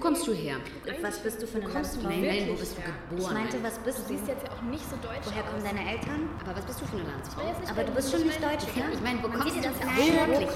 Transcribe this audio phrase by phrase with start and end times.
[0.00, 0.56] kommst du her?
[1.02, 2.90] Was bist du für eine kommst du Nein, nein, wo bist du her?
[2.90, 3.34] Ich geboren?
[3.34, 4.08] meinte, was bist Du du?
[4.08, 6.20] siehst jetzt ja auch nicht so deutsch Woher kommen deine Eltern?
[6.42, 8.94] Aber was bist du für eine nicht, Aber du bist schon nicht deutsch, Ja, oder?
[8.96, 9.74] ich meine, wo kommst du an.
[9.76, 10.02] Wo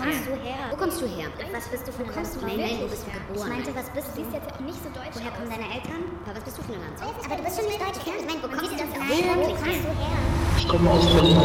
[0.01, 0.35] kommst her?
[0.35, 0.63] du her?
[0.71, 1.29] Wo kommst du her?
[1.53, 2.47] Was bist du für eine Landsfrau?
[2.49, 3.21] Nein, nein, wo bist du her?
[3.21, 3.49] Ich geboren?
[3.55, 4.17] meinte, was bist Du du?
[4.25, 6.03] siehst jetzt ja auch nicht so deutsch Woher kommen deine Eltern?
[6.25, 7.11] Aber was bist du für eine Landsfrau?
[7.15, 8.17] Aber du bist schon nicht deutsch, oder?
[8.19, 8.89] Ich meine, wo kommst du her?
[9.05, 10.19] Wo kommst du her?
[10.59, 11.39] Ich komme aus Berlin.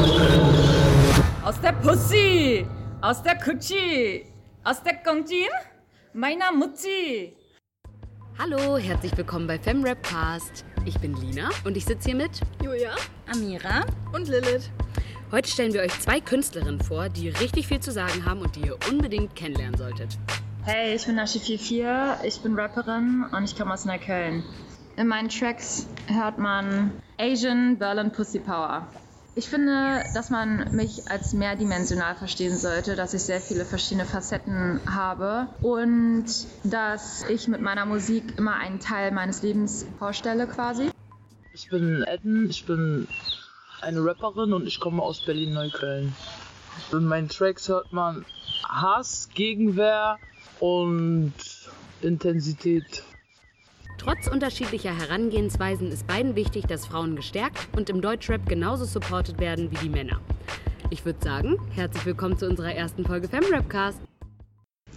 [1.43, 2.65] aus der Pussy,
[3.01, 4.25] aus der Kutschi,
[4.63, 5.51] aus der Kongjin,
[6.13, 7.35] meiner Mutti.
[8.41, 10.63] Hallo, herzlich willkommen bei FemRapcast.
[10.85, 12.39] Ich bin Lina und ich sitze hier mit.
[12.63, 12.91] Julia
[13.29, 14.71] Amira, und Lilith.
[15.29, 18.61] Heute stellen wir euch zwei Künstlerinnen vor, die richtig viel zu sagen haben und die
[18.61, 20.17] ihr unbedingt kennenlernen solltet.
[20.63, 24.45] Hey, ich bin Nashi44, ich bin Rapperin und ich komme aus Neukölln.
[24.95, 28.87] In meinen Tracks hört man Asian Berlin Pussy Power.
[29.39, 34.81] Ich finde, dass man mich als mehrdimensional verstehen sollte, dass ich sehr viele verschiedene Facetten
[34.85, 36.25] habe und
[36.65, 40.91] dass ich mit meiner Musik immer einen Teil meines Lebens vorstelle quasi.
[41.53, 43.07] Ich bin Edden, ich bin
[43.79, 46.13] eine Rapperin und ich komme aus Berlin-Neukölln.
[46.91, 48.25] In meinen Tracks hört man
[48.67, 50.19] Hass, Gegenwehr
[50.59, 51.31] und
[52.01, 53.03] Intensität.
[53.99, 59.69] Trotz unterschiedlicher Herangehensweisen ist beiden wichtig, dass Frauen gestärkt und im Deutschrap genauso supported werden
[59.71, 60.21] wie die Männer.
[60.89, 63.99] Ich würde sagen, herzlich willkommen zu unserer ersten Folge FemRapcast.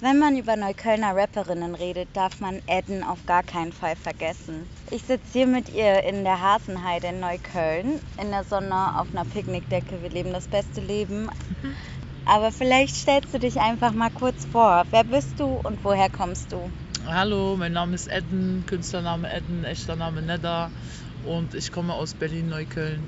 [0.00, 4.68] Wenn man über Neuköllner Rapperinnen redet, darf man Edden auf gar keinen Fall vergessen.
[4.92, 9.24] Ich sitze hier mit ihr in der Hasenheide in Neukölln, in der Sonne auf einer
[9.24, 10.00] Picknickdecke.
[10.00, 11.28] Wir leben das beste Leben.
[12.24, 14.84] Aber vielleicht stellst du dich einfach mal kurz vor.
[14.90, 16.70] Wer bist du und woher kommst du?
[17.06, 20.70] Hallo, mein Name ist Edden, Künstlername Edden, echter Name Nedda
[21.26, 23.02] und ich komme aus Berlin-Neukölln.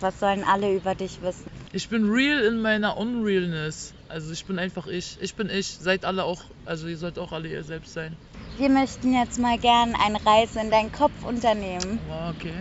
[0.00, 1.50] Was sollen alle über dich wissen?
[1.72, 3.94] Ich bin real in meiner Unrealness.
[4.08, 5.18] Also ich bin einfach ich.
[5.20, 5.66] Ich bin ich.
[5.68, 8.16] Seid alle auch, also ihr sollt auch alle ihr selbst sein.
[8.58, 12.54] Wir möchten jetzt mal gern eine Reise in deinen Kopf unternehmen, Wow, okay.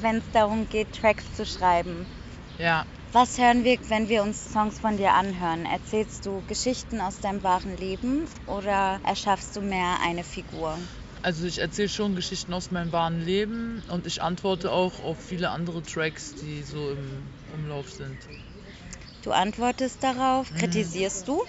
[0.00, 2.06] wenn es darum geht, Tracks zu schreiben.
[2.58, 5.66] Ja, Was hören wir, wenn wir uns Songs von dir anhören?
[5.66, 10.78] Erzählst du Geschichten aus deinem wahren Leben oder erschaffst du mehr eine Figur?
[11.22, 15.50] Also ich erzähle schon Geschichten aus meinem wahren Leben und ich antworte auch auf viele
[15.50, 18.16] andere Tracks, die so im Umlauf sind.
[19.22, 21.42] Du antwortest darauf, kritisierst du?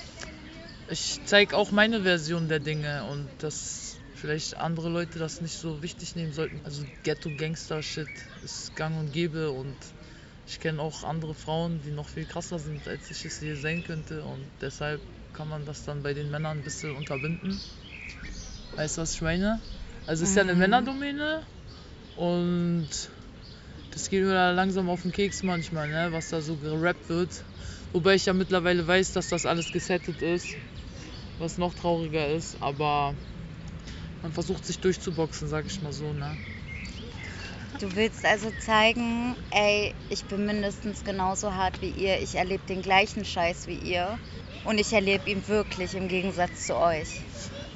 [0.90, 5.84] Ich zeige auch meine Version der Dinge und dass vielleicht andere Leute das nicht so
[5.84, 6.60] wichtig nehmen sollten.
[6.64, 8.10] Also Ghetto-Gangster-Shit
[8.44, 9.78] ist gang und gäbe und
[10.48, 13.84] ich kenne auch andere Frauen, die noch viel krasser sind, als ich es hier sein
[13.84, 15.02] könnte und deshalb
[15.34, 17.62] kann man das dann bei den Männern ein bisschen unterbinden.
[18.76, 19.62] Weißt du, was ich meine?
[20.08, 21.44] Also es ist ja eine Männerdomäne
[22.16, 22.90] und
[23.92, 26.10] das geht mir da langsam auf den Keks manchmal, ne?
[26.12, 27.44] was da so gerappt wird.
[27.94, 30.56] Wobei ich ja mittlerweile weiß, dass das alles gesettet ist,
[31.40, 33.16] was noch trauriger ist, aber
[34.22, 36.14] man versucht sich durchzuboxen, sag ich mal so.
[36.14, 36.38] Ne?
[37.80, 42.82] Du willst also zeigen, ey, ich bin mindestens genauso hart wie ihr, ich erlebe den
[42.82, 44.22] gleichen Scheiß wie ihr
[44.64, 47.26] und ich erlebe ihn wirklich im Gegensatz zu euch.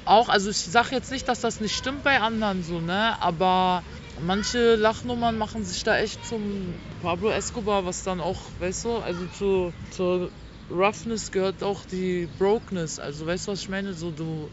[0.04, 3.20] Auch, also ich sag jetzt nicht, dass das nicht stimmt bei anderen so, ne?
[3.20, 8.98] Aber manche Lachnummern machen sich da echt zum Pablo Escobar, was dann auch, weißt du,
[8.98, 10.32] also zu, zur
[10.70, 12.98] Roughness gehört auch die Brokenness.
[13.00, 13.94] Also weißt du, was ich meine?
[13.94, 14.50] So, du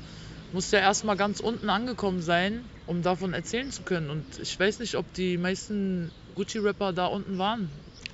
[0.51, 4.09] musst ja erstmal ganz unten angekommen sein, um davon erzählen zu können.
[4.09, 7.71] Und ich weiß nicht, ob die meisten Gucci-Rapper da unten waren.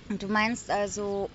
[0.10, 1.30] Du meinst also,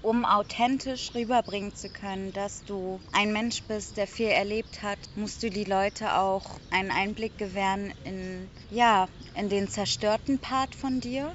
[0.00, 5.42] um authentisch rüberbringen zu können, dass du ein Mensch bist, der viel erlebt hat, musst
[5.42, 11.32] du die Leute auch einen Einblick gewähren in, ja, in den zerstörten Part von dir.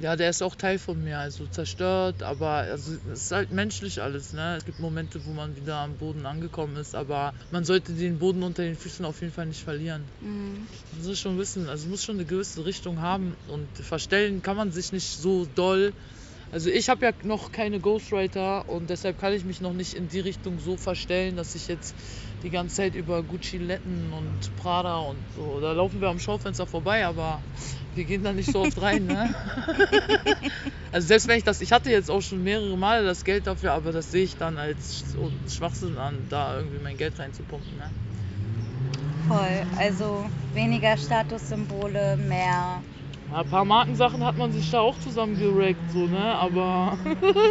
[0.00, 4.00] Ja, der ist auch Teil von mir, also zerstört, aber also, es ist halt menschlich
[4.00, 4.32] alles.
[4.32, 4.56] Ne?
[4.56, 8.42] Es gibt Momente, wo man wieder am Boden angekommen ist, aber man sollte den Boden
[8.42, 10.10] unter den Füßen auf jeden Fall nicht verlieren.
[10.20, 10.68] Mhm.
[10.90, 14.70] Man muss schon wissen, also muss schon eine gewisse Richtung haben und verstellen kann man
[14.70, 15.92] sich nicht so doll.
[16.52, 20.08] Also ich habe ja noch keine Ghostwriter und deshalb kann ich mich noch nicht in
[20.08, 21.94] die Richtung so verstellen, dass ich jetzt
[22.42, 26.66] die ganze Zeit über Gucci Letten und Prada und so, da laufen wir am Schaufenster
[26.66, 27.40] vorbei, aber
[27.94, 29.06] wir gehen da nicht so oft rein.
[29.06, 29.32] Ne?
[30.92, 33.72] also selbst wenn ich das, ich hatte jetzt auch schon mehrere Male das Geld dafür,
[33.72, 35.04] aber das sehe ich dann als
[35.48, 37.76] Schwachsinn an, da irgendwie mein Geld reinzupumpen.
[37.78, 37.90] Ne?
[39.28, 39.62] Voll.
[39.78, 40.24] Also
[40.54, 42.82] weniger Statussymbole, mehr.
[43.30, 46.34] Ja, ein paar Markensachen hat man sich da auch zusammengerackt, so, ne?
[46.34, 46.98] Aber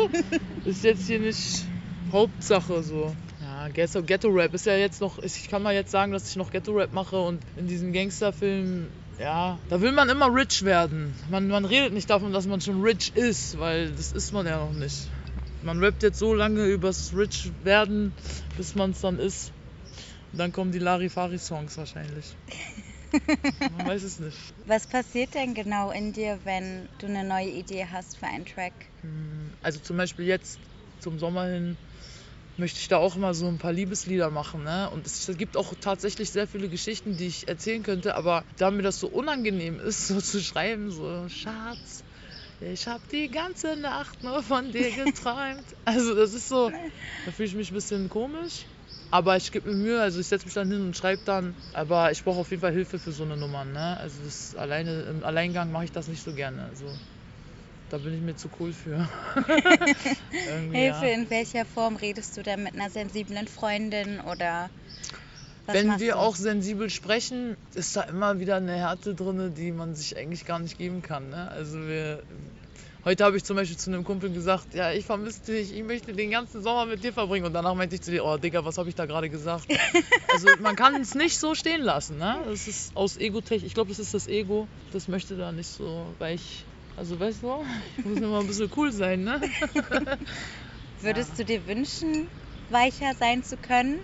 [0.66, 1.66] ist jetzt hier nicht
[2.12, 3.16] Hauptsache so.
[3.42, 6.36] Ja, Ghetto, Ghetto Rap ist ja jetzt noch, ich kann mal jetzt sagen, dass ich
[6.36, 11.16] noch Ghetto Rap mache und in diesen Gangsterfilmen, ja, da will man immer rich werden.
[11.30, 14.60] Man, man redet nicht davon, dass man schon rich ist, weil das ist man ja
[14.66, 15.08] noch nicht.
[15.62, 18.14] Man rappt jetzt so lange übers rich werden,
[18.58, 19.52] bis man es dann ist.
[20.32, 22.36] Und dann kommen die Larifari-Songs wahrscheinlich.
[23.72, 24.38] Man weiß es nicht.
[24.66, 28.74] Was passiert denn genau in dir, wenn du eine neue Idee hast für einen Track?
[29.62, 30.60] Also zum Beispiel jetzt
[31.00, 31.78] zum Sommer hin
[32.58, 34.64] möchte ich da auch immer so ein paar Liebeslieder machen.
[34.64, 34.90] Ne?
[34.90, 38.84] Und es gibt auch tatsächlich sehr viele Geschichten, die ich erzählen könnte, aber da mir
[38.84, 42.04] das so unangenehm ist, so zu schreiben, so Schatz,
[42.60, 45.66] ich habe die ganze Nacht nur von dir geträumt.
[45.86, 46.70] Also das ist so,
[47.26, 48.66] da fühle ich mich ein bisschen komisch.
[49.12, 51.56] Aber ich gebe mir Mühe, also ich setze mich dann hin und schreibe dann.
[51.74, 53.66] Aber ich brauche auf jeden Fall Hilfe für so eine Nummer.
[53.66, 53.98] Ne?
[53.98, 56.64] Also das alleine, im Alleingang mache ich das nicht so gerne.
[56.66, 56.86] Also
[57.90, 59.10] da bin ich mir zu cool für.
[60.72, 61.14] Hilfe, ja.
[61.14, 64.70] in welcher Form redest du denn mit einer sensiblen Freundin oder
[65.68, 66.20] Wenn wir du?
[66.20, 70.60] auch sensibel sprechen, ist da immer wieder eine Härte drin, die man sich eigentlich gar
[70.60, 71.30] nicht geben kann.
[71.30, 71.50] Ne?
[71.50, 72.24] Also wir,
[73.06, 76.14] heute habe ich zum Beispiel zu einem Kumpel gesagt, ja, ich vermisse dich, ich möchte
[76.14, 77.46] den ganzen Sommer mit dir verbringen.
[77.46, 79.66] Und danach meinte ich zu dir, oh Digga, was habe ich da gerade gesagt?
[80.34, 82.18] also man kann es nicht so stehen lassen.
[82.18, 82.40] Ne?
[82.46, 86.06] Das ist aus Ego-Tech, ich glaube, das ist das Ego, das möchte da nicht so,
[86.20, 86.66] weil ich,
[86.98, 87.64] also weißt du,
[87.98, 89.24] ich muss immer ein bisschen cool sein.
[89.24, 89.42] Ne?
[91.02, 92.28] Würdest du dir wünschen,
[92.70, 94.00] weicher sein zu können?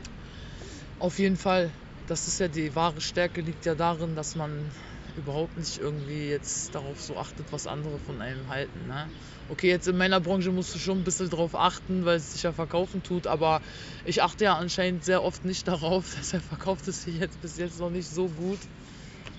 [1.00, 1.72] Auf jeden Fall.
[2.08, 4.72] Das ist ja die wahre Stärke, liegt ja darin, dass man
[5.18, 8.88] überhaupt nicht irgendwie jetzt darauf so achtet, was andere von einem halten.
[8.88, 9.10] Ne?
[9.50, 12.44] Okay, jetzt in meiner Branche musst du schon ein bisschen darauf achten, weil es sich
[12.44, 13.62] ja verkaufen tut, aber
[14.04, 17.80] ich achte ja anscheinend sehr oft nicht darauf, deshalb verkauft es sich jetzt bis jetzt
[17.80, 18.60] noch nicht so gut.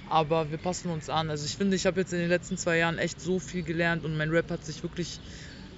[0.08, 1.31] Aber wir passen uns an.
[1.31, 4.05] Also ich finde, ich habe jetzt in den letzten zwei Jahren echt so viel gelernt
[4.05, 5.19] und mein Rap hat sich wirklich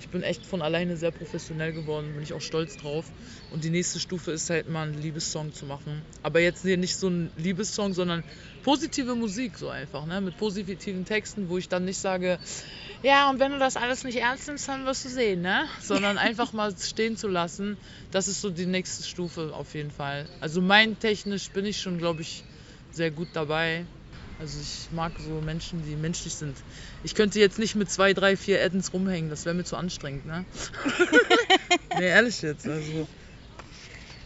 [0.00, 3.10] ich bin echt von alleine sehr professionell geworden, bin ich auch stolz drauf.
[3.50, 6.02] Und die nächste Stufe ist halt mal einen Liebessong zu machen.
[6.22, 8.24] Aber jetzt hier nicht so ein Liebessong, sondern
[8.62, 10.20] positive Musik so einfach, ne?
[10.20, 12.38] mit positiven Texten, wo ich dann nicht sage,
[13.02, 15.66] ja, und wenn du das alles nicht ernst nimmst, dann wirst du sehen, ne?
[15.80, 17.78] Sondern einfach mal stehen zu lassen,
[18.10, 20.26] das ist so die nächste Stufe auf jeden Fall.
[20.40, 22.42] Also mein technisch bin ich schon, glaube ich,
[22.92, 23.86] sehr gut dabei.
[24.38, 26.56] Also ich mag so Menschen, die menschlich sind.
[27.02, 30.26] Ich könnte jetzt nicht mit zwei, drei, vier Addons rumhängen, das wäre mir zu anstrengend,
[30.26, 30.44] ne?
[31.98, 33.08] nee, ehrlich jetzt, also.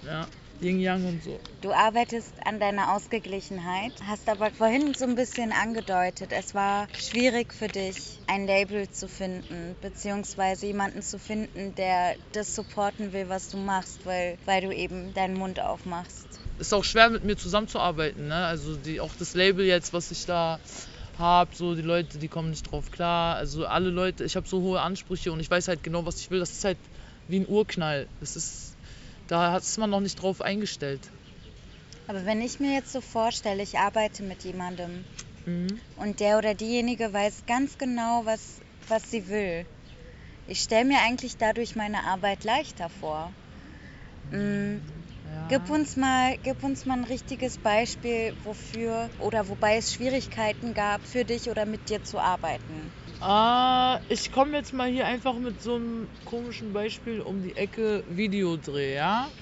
[0.04, 0.26] Ja,
[0.60, 1.40] Yin Yang und so.
[1.62, 7.54] Du arbeitest an deiner Ausgeglichenheit, hast aber vorhin so ein bisschen angedeutet, es war schwierig
[7.54, 13.48] für dich, ein Label zu finden, beziehungsweise jemanden zu finden, der das supporten will, was
[13.48, 16.31] du machst, weil, weil du eben deinen Mund aufmachst.
[16.62, 18.46] Ist auch schwer mit mir zusammenzuarbeiten, ne?
[18.46, 20.60] Also die, auch das Label jetzt, was ich da
[21.18, 23.34] habe, so die Leute, die kommen nicht drauf klar.
[23.34, 26.30] Also alle Leute, ich habe so hohe Ansprüche und ich weiß halt genau, was ich
[26.30, 26.38] will.
[26.38, 26.78] Das ist halt
[27.26, 28.06] wie ein Urknall.
[28.20, 28.76] Das ist,
[29.26, 31.10] da ist man noch nicht drauf eingestellt.
[32.06, 35.04] Aber wenn ich mir jetzt so vorstelle, ich arbeite mit jemandem
[35.44, 35.80] Mhm.
[35.96, 39.66] und der oder diejenige weiß ganz genau, was, was sie will.
[40.46, 43.32] Ich stelle mir eigentlich dadurch meine Arbeit leichter vor.
[44.30, 44.38] Ja.
[45.48, 51.06] Gib uns mal, gib uns mal ein richtiges Beispiel, wofür oder wobei es Schwierigkeiten gab,
[51.06, 52.92] für dich oder mit dir zu arbeiten.
[53.20, 58.02] Ah, ich komme jetzt mal hier einfach mit so einem komischen Beispiel um die Ecke
[58.06, 59.32] Videodreh, ja?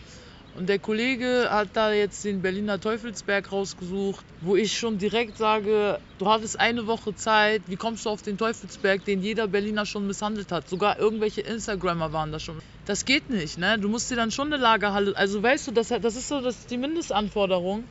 [0.52, 6.00] Und der Kollege hat da jetzt den Berliner Teufelsberg rausgesucht, wo ich schon direkt sage,
[6.18, 10.06] du hattest eine Woche Zeit, wie kommst du auf den Teufelsberg, den jeder Berliner schon
[10.06, 10.68] misshandelt hat?
[10.68, 12.58] Sogar irgendwelche Instagrammer waren da schon.
[12.90, 13.78] Das geht nicht, ne?
[13.78, 16.56] Du musst dir dann schon eine Lagerhalle, also weißt du, das, das ist so das
[16.58, 17.84] ist die Mindestanforderung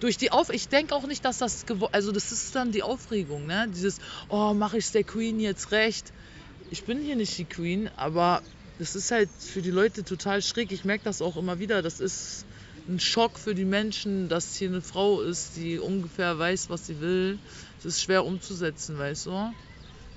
[0.00, 3.46] durch die Auf ich denke auch nicht, dass das also das ist dann die Aufregung,
[3.46, 3.68] ne?
[3.72, 6.12] Dieses oh, mache ich der Queen jetzt recht?
[6.72, 8.42] Ich bin hier nicht die Queen, aber
[8.80, 10.72] das ist halt für die Leute total schräg.
[10.72, 11.80] Ich merke das auch immer wieder.
[11.80, 12.44] Das ist
[12.88, 17.00] ein Schock für die Menschen, dass hier eine Frau ist, die ungefähr weiß, was sie
[17.00, 17.38] will.
[17.76, 19.52] Das ist schwer umzusetzen, weißt du?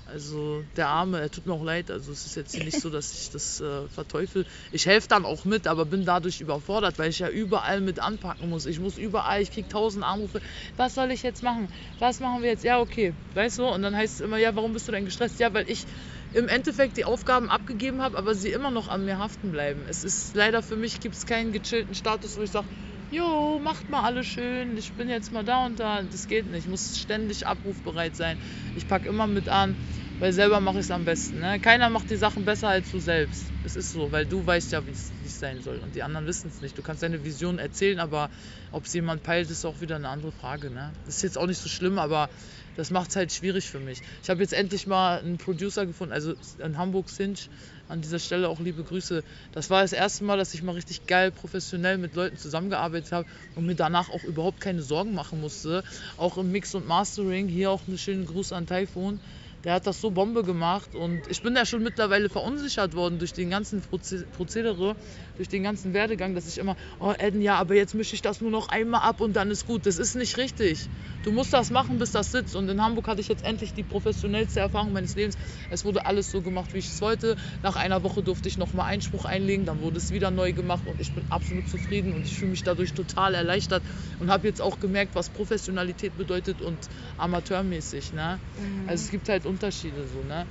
[0.07, 1.91] Also der Arme, er tut mir auch leid.
[1.91, 4.45] Also es ist jetzt nicht so, dass ich das äh, verteufel.
[4.71, 8.49] Ich helfe dann auch mit, aber bin dadurch überfordert, weil ich ja überall mit anpacken
[8.49, 8.65] muss.
[8.65, 10.39] Ich muss überall, ich kriege tausend Anrufe.
[10.77, 11.69] Was soll ich jetzt machen?
[11.99, 12.63] Was machen wir jetzt?
[12.63, 13.15] Ja, okay.
[13.33, 13.65] Weißt du?
[13.67, 15.39] Und dann heißt es immer, ja, warum bist du denn gestresst?
[15.39, 15.85] Ja, weil ich
[16.31, 19.85] im Endeffekt die Aufgaben abgegeben habe, aber sie immer noch an mir haften bleiben.
[19.87, 22.67] Es ist leider für mich gibt es keinen gechillten Status, wo ich sage,
[23.09, 26.01] Jo, macht mal alles schön, ich bin jetzt mal da und da.
[26.01, 26.65] Das geht nicht.
[26.65, 28.37] Ich muss ständig abrufbereit sein.
[28.75, 29.77] Ich packe immer mit an,
[30.19, 31.39] weil selber mache ich es am besten.
[31.39, 31.57] Ne?
[31.61, 33.45] Keiner macht die Sachen besser als du selbst.
[33.63, 35.77] Es ist so, weil du weißt ja, wie es sein soll.
[35.77, 36.77] Und die anderen wissen es nicht.
[36.77, 38.29] Du kannst deine Vision erzählen, aber
[38.73, 40.69] ob es jemand peilt, ist auch wieder eine andere Frage.
[40.69, 40.91] Ne?
[41.05, 42.29] Das ist jetzt auch nicht so schlimm, aber
[42.75, 44.01] das macht es halt schwierig für mich.
[44.21, 47.49] Ich habe jetzt endlich mal einen Producer gefunden, also in Hamburg Cinch.
[47.89, 49.23] An dieser Stelle auch liebe Grüße.
[49.53, 53.27] Das war das erste Mal, dass ich mal richtig geil professionell mit Leuten zusammengearbeitet habe
[53.55, 55.83] und mir danach auch überhaupt keine Sorgen machen musste.
[56.17, 57.47] Auch im Mix und Mastering.
[57.47, 59.21] Hier auch einen schönen Gruß an Typhoon.
[59.63, 63.33] Der hat das so Bombe gemacht und ich bin da schon mittlerweile verunsichert worden durch
[63.33, 64.95] den ganzen Proze Prozedere,
[65.35, 68.39] durch den ganzen Werdegang, dass ich immer, oh Eden, ja, aber jetzt mische ich das
[68.39, 69.85] nur noch einmal ab und dann ist gut.
[69.85, 70.89] Das ist nicht richtig.
[71.23, 72.55] Du musst das machen, bis das sitzt.
[72.55, 75.37] Und in Hamburg hatte ich jetzt endlich die professionellste Erfahrung meines Lebens.
[75.69, 77.35] Es wurde alles so gemacht, wie ich es wollte.
[77.63, 81.01] Nach einer Woche durfte ich nochmal Einspruch einlegen, dann wurde es wieder neu gemacht und
[81.01, 83.83] ich bin absolut zufrieden und ich fühle mich dadurch total erleichtert
[84.19, 86.87] und habe jetzt auch gemerkt, was Professionalität bedeutet und
[87.17, 88.13] amateurmäßig.
[88.13, 88.39] Ne?
[88.57, 88.87] Mhm.
[88.87, 90.27] Also es gibt halt Unterschiede so.
[90.27, 90.45] Ne?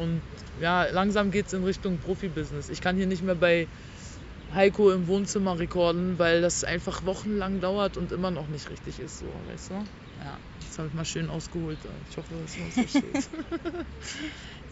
[0.00, 0.22] Und
[0.60, 2.68] ja, langsam geht es in Richtung Profibusiness.
[2.68, 3.66] Ich kann hier nicht mehr bei
[4.54, 9.18] Heiko im Wohnzimmer rekorden, weil das einfach wochenlang dauert und immer noch nicht richtig ist,
[9.18, 9.74] so, weißt du?
[9.74, 11.78] Ja, jetzt habe ich mal schön ausgeholt.
[12.10, 13.28] Ich hoffe, dass man es versteht.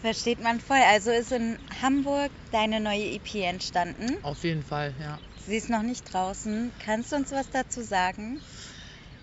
[0.01, 0.81] Versteht man voll.
[0.91, 4.17] Also ist in Hamburg deine neue EP entstanden.
[4.23, 5.19] Auf jeden Fall, ja.
[5.45, 6.71] Sie ist noch nicht draußen.
[6.83, 8.39] Kannst du uns was dazu sagen?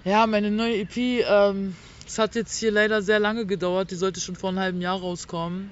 [0.04, 3.90] Ja, meine neue EP, ähm, es hat jetzt hier leider sehr lange gedauert.
[3.90, 5.70] Die sollte schon vor einem halben Jahr rauskommen.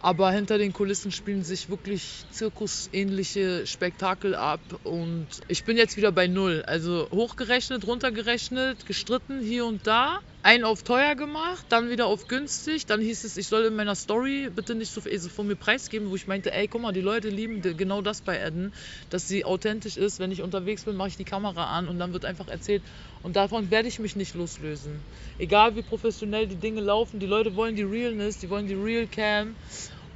[0.00, 4.60] Aber hinter den Kulissen spielen sich wirklich zirkusähnliche Spektakel ab.
[4.84, 6.62] Und ich bin jetzt wieder bei Null.
[6.66, 10.20] Also hochgerechnet, runtergerechnet, gestritten hier und da.
[10.44, 12.84] Einen auf teuer gemacht, dann wieder auf günstig.
[12.84, 15.56] Dann hieß es, ich soll in meiner Story bitte nicht so viel also von mir
[15.56, 18.74] preisgeben, wo ich meinte, ey, guck mal, die Leute lieben genau das bei Eden,
[19.08, 20.20] dass sie authentisch ist.
[20.20, 22.82] Wenn ich unterwegs bin, mache ich die Kamera an und dann wird einfach erzählt.
[23.22, 25.00] Und davon werde ich mich nicht loslösen.
[25.38, 29.06] Egal wie professionell die Dinge laufen, die Leute wollen die Realness, die wollen die Real
[29.06, 29.56] Cam.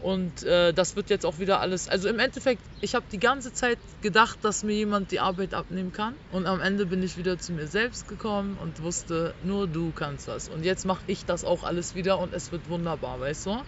[0.01, 1.89] Und äh, das wird jetzt auch wieder alles.
[1.89, 5.93] Also im Endeffekt, ich habe die ganze Zeit gedacht, dass mir jemand die Arbeit abnehmen
[5.93, 6.15] kann.
[6.31, 10.29] Und am Ende bin ich wieder zu mir selbst gekommen und wusste, nur du kannst
[10.29, 10.49] das.
[10.49, 13.59] Und jetzt mache ich das auch alles wieder und es wird wunderbar, weißt du?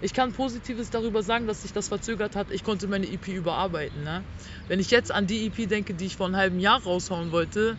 [0.00, 2.50] Ich kann Positives darüber sagen, dass sich das verzögert hat.
[2.50, 4.04] Ich konnte meine EP überarbeiten.
[4.04, 4.22] Ne?
[4.68, 7.76] Wenn ich jetzt an die EP denke, die ich vor einem halben Jahr raushauen wollte,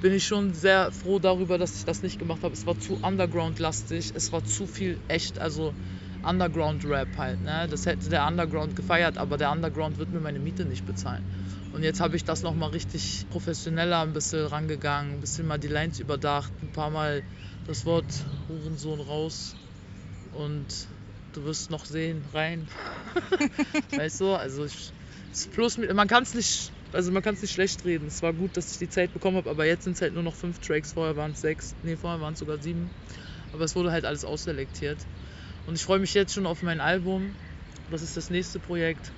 [0.00, 2.54] bin ich schon sehr froh darüber, dass ich das nicht gemacht habe.
[2.54, 5.72] Es war zu underground-lastig, es war zu viel echt, also
[6.26, 7.42] Underground-Rap halt.
[7.42, 7.66] Ne?
[7.70, 11.22] Das hätte der Underground gefeiert, aber der Underground wird mir meine Miete nicht bezahlen.
[11.72, 15.68] Und jetzt habe ich das nochmal richtig professioneller ein bisschen rangegangen, ein bisschen mal die
[15.68, 17.22] Lines überdacht, ein paar Mal
[17.66, 19.54] das Wort Hurensohn raus
[20.32, 20.88] und
[21.32, 22.66] du wirst noch sehen, rein.
[23.96, 24.92] weißt du, also ich,
[25.52, 28.06] plus man kann es nicht, also man kann es nicht schlecht reden.
[28.06, 30.22] Es war gut, dass ich die Zeit bekommen habe, aber jetzt sind es halt nur
[30.22, 32.90] noch fünf Tracks, vorher waren es sechs, nee, vorher waren es sogar sieben.
[33.52, 34.98] Aber es wurde halt alles ausselektiert.
[35.66, 37.34] Und ich freue mich jetzt schon auf mein Album.
[37.90, 39.12] Das ist das nächste Projekt.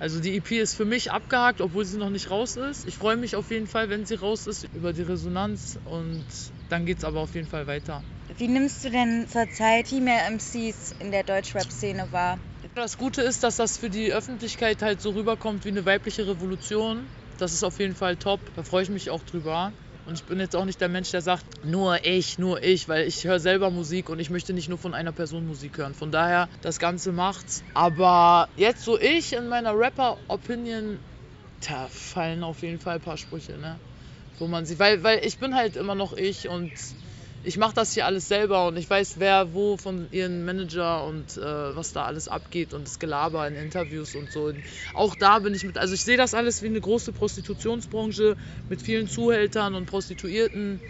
[0.00, 2.86] Also die EP ist für mich abgehakt, obwohl sie noch nicht raus ist.
[2.86, 5.78] Ich freue mich auf jeden Fall, wenn sie raus ist, über die Resonanz.
[5.84, 6.24] Und
[6.68, 8.02] dann geht es aber auf jeden Fall weiter.
[8.36, 12.38] Wie nimmst du denn zurzeit Female MCs in der Deutschrap-Szene wahr?
[12.74, 17.06] Das Gute ist, dass das für die Öffentlichkeit halt so rüberkommt wie eine weibliche Revolution.
[17.38, 18.40] Das ist auf jeden Fall top.
[18.56, 19.72] Da freue ich mich auch drüber.
[20.06, 23.06] Und ich bin jetzt auch nicht der Mensch, der sagt, nur ich, nur ich, weil
[23.06, 25.94] ich höre selber Musik und ich möchte nicht nur von einer Person Musik hören.
[25.94, 27.64] Von daher, das Ganze macht's.
[27.72, 31.00] Aber jetzt so ich in meiner Rapper-Opinion,
[31.66, 33.80] da fallen auf jeden Fall ein paar Sprüche, ne?
[34.38, 36.72] Wo man sie, weil, weil ich bin halt immer noch ich und
[37.44, 41.36] ich mache das hier alles selber und ich weiß, wer wo von ihren Manager und
[41.36, 44.44] äh, was da alles abgeht und das Gelaber in Interviews und so.
[44.44, 48.36] Und auch da bin ich mit, also ich sehe das alles wie eine große Prostitutionsbranche
[48.70, 50.80] mit vielen Zuhältern und Prostituierten.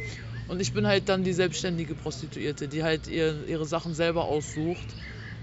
[0.47, 4.87] Und ich bin halt dann die selbstständige Prostituierte, die halt ihr, ihre Sachen selber aussucht.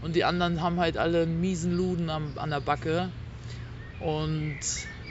[0.01, 3.09] Und die anderen haben halt alle einen miesen Luden am, an der Backe.
[3.99, 4.57] Und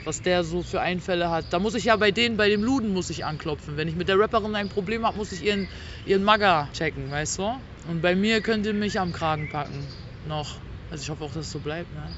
[0.03, 1.45] was der so für Einfälle hat.
[1.51, 3.77] Da muss ich ja bei denen, bei dem Luden muss ich anklopfen.
[3.77, 5.67] Wenn ich mit der Rapperin ein Problem habe, muss ich ihren,
[6.05, 7.53] ihren Magger checken, weißt du?
[7.87, 9.87] Und bei mir könnt ihr mich am Kragen packen.
[10.27, 10.55] Noch.
[10.89, 12.11] Also ich hoffe auch, dass es so bleibt, ne?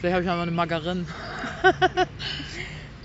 [0.00, 1.06] Vielleicht habe ich mal eine Maggerin.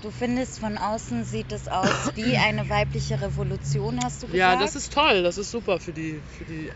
[0.02, 4.36] Du findest, von außen sieht es aus wie eine weibliche Revolution, hast du gesagt?
[4.36, 5.22] Ja, das ist toll.
[5.22, 6.70] Das ist super für die, für die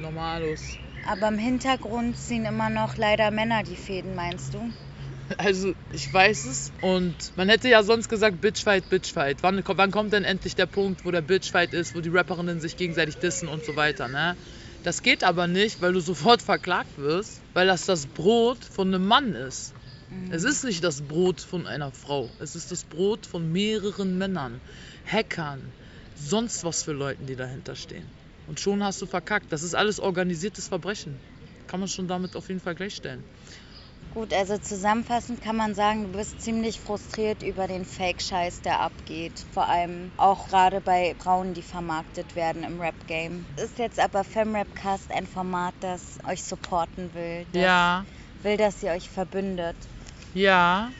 [0.00, 0.78] Normalos.
[1.06, 4.70] Aber im Hintergrund ziehen immer noch leider Männer die Fäden, meinst du?
[5.38, 6.72] Also, ich weiß es.
[6.80, 9.42] Und man hätte ja sonst gesagt, Bitchfight, Bitchfight.
[9.42, 12.76] Wann, wann kommt denn endlich der Punkt, wo der Bitchfight ist, wo die Rapperinnen sich
[12.76, 14.36] gegenseitig dissen und so weiter, ne?
[14.82, 19.06] Das geht aber nicht, weil du sofort verklagt wirst, weil das das Brot von einem
[19.06, 19.74] Mann ist.
[20.30, 22.28] Es ist nicht das Brot von einer Frau.
[22.40, 24.60] Es ist das Brot von mehreren Männern,
[25.06, 25.60] Hackern,
[26.16, 28.06] sonst was für Leuten, die dahinter stehen.
[28.48, 29.52] Und schon hast du verkackt.
[29.52, 31.20] Das ist alles organisiertes Verbrechen.
[31.68, 33.22] Kann man schon damit auf jeden Fall gleichstellen.
[34.10, 39.46] Gut, also zusammenfassend kann man sagen, du bist ziemlich frustriert über den Fake-Scheiß, der abgeht.
[39.52, 43.46] Vor allem auch gerade bei Frauen, die vermarktet werden im Rap-Game.
[43.56, 48.04] Ist jetzt aber FemRapcast ein Format, das euch supporten will, das Ja,
[48.42, 49.76] will, dass ihr euch verbündet.
[50.34, 50.90] ja.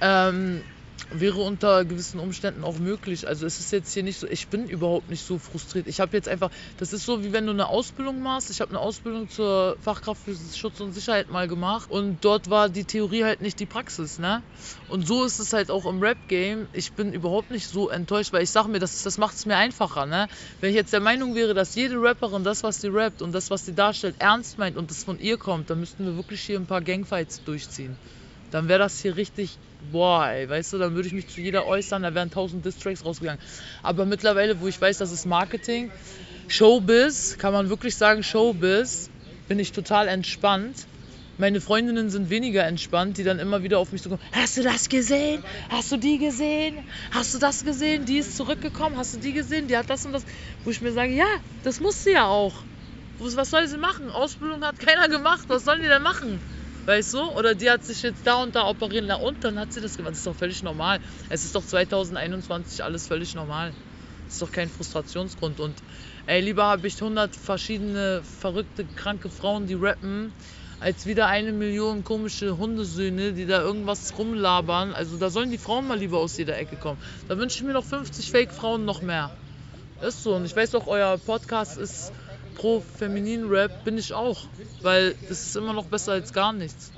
[0.00, 0.64] Ähm,
[1.10, 3.26] wäre unter gewissen Umständen auch möglich.
[3.26, 5.86] Also es ist jetzt hier nicht so, ich bin überhaupt nicht so frustriert.
[5.86, 8.50] Ich habe jetzt einfach, das ist so wie wenn du eine Ausbildung machst.
[8.50, 12.68] Ich habe eine Ausbildung zur Fachkraft für Schutz und Sicherheit mal gemacht und dort war
[12.68, 14.42] die Theorie halt nicht die Praxis, ne?
[14.88, 16.68] Und so ist es halt auch im Rap-Game.
[16.72, 19.56] Ich bin überhaupt nicht so enttäuscht, weil ich sage mir, das, das macht es mir
[19.56, 20.28] einfacher, ne?
[20.60, 23.50] Wenn ich jetzt der Meinung wäre, dass jede Rapperin das, was sie rappt und das,
[23.50, 26.58] was sie darstellt, ernst meint und das von ihr kommt, dann müssten wir wirklich hier
[26.58, 27.96] ein paar Gangfights durchziehen
[28.50, 29.58] dann wäre das hier richtig,
[29.92, 33.04] boah, ey, weißt du, dann würde ich mich zu jeder äußern, da wären tausend Distracks
[33.04, 33.40] rausgegangen.
[33.82, 35.90] Aber mittlerweile, wo ich weiß, das ist Marketing,
[36.48, 39.10] Showbiz, kann man wirklich sagen Showbiz,
[39.48, 40.86] bin ich total entspannt.
[41.40, 44.20] Meine Freundinnen sind weniger entspannt, die dann immer wieder auf mich zukommen.
[44.32, 45.44] Hast du das gesehen?
[45.68, 46.76] Hast du die gesehen?
[47.12, 48.06] Hast du das gesehen?
[48.06, 48.96] Die ist zurückgekommen.
[48.96, 49.68] Hast du die gesehen?
[49.68, 50.24] Die hat das und das.
[50.64, 51.26] Wo ich mir sage, ja,
[51.62, 52.64] das muss sie ja auch.
[53.20, 54.10] Was soll sie machen?
[54.10, 55.44] Ausbildung hat keiner gemacht.
[55.46, 56.40] Was sollen die denn machen?
[56.88, 57.22] Weißt du?
[57.32, 59.98] Oder die hat sich jetzt da und da operieren lassen und dann hat sie das
[59.98, 60.12] gemacht.
[60.12, 61.00] Das ist doch völlig normal.
[61.28, 63.74] Es ist doch 2021 alles völlig normal.
[64.24, 65.60] Das ist doch kein Frustrationsgrund.
[65.60, 65.74] Und
[66.24, 70.32] ey, lieber habe ich 100 verschiedene verrückte, kranke Frauen, die rappen,
[70.80, 74.94] als wieder eine Million komische Hundesöhne, die da irgendwas rumlabern.
[74.94, 76.98] Also da sollen die Frauen mal lieber aus jeder Ecke kommen.
[77.28, 79.30] Da wünsche ich mir noch 50 Fake-Frauen noch mehr.
[80.00, 80.36] Ist so.
[80.36, 82.14] Und ich weiß auch, euer Podcast ist
[82.58, 84.48] pro feminin Rap bin ich auch,
[84.82, 86.92] weil das ist immer noch besser als gar nichts.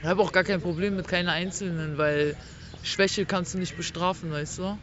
[0.00, 2.36] Ich habe auch gar kein Problem mit keiner Einzelnen, weil
[2.82, 4.78] Schwäche kannst du nicht bestrafen, weißt du?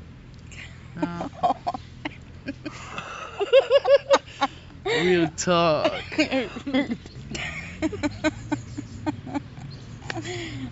[0.96, 1.30] Ja.
[5.04, 5.92] Real Talk.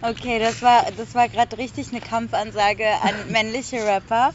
[0.03, 4.33] Okay, das war, das war gerade richtig eine Kampfansage an männliche Rapper.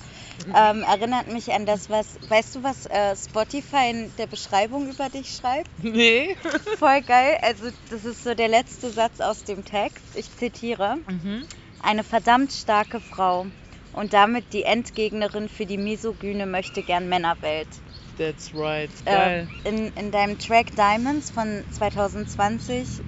[0.55, 5.09] Ähm, erinnert mich an das, was, weißt du, was äh, Spotify in der Beschreibung über
[5.09, 5.71] dich schreibt?
[5.83, 6.37] Nee.
[6.79, 7.39] Voll geil.
[7.43, 10.15] Also, das ist so der letzte Satz aus dem Text.
[10.15, 10.97] Ich zitiere.
[11.07, 11.47] Mhm.
[11.81, 13.47] Eine verdammt starke Frau
[13.93, 17.83] und damit die Endgegnerin für die misogyne möchte gern Männerwelt.
[18.17, 18.91] That's right.
[19.05, 19.49] Äh, Geil.
[19.65, 23.05] in, in deinem Track Diamonds von 2020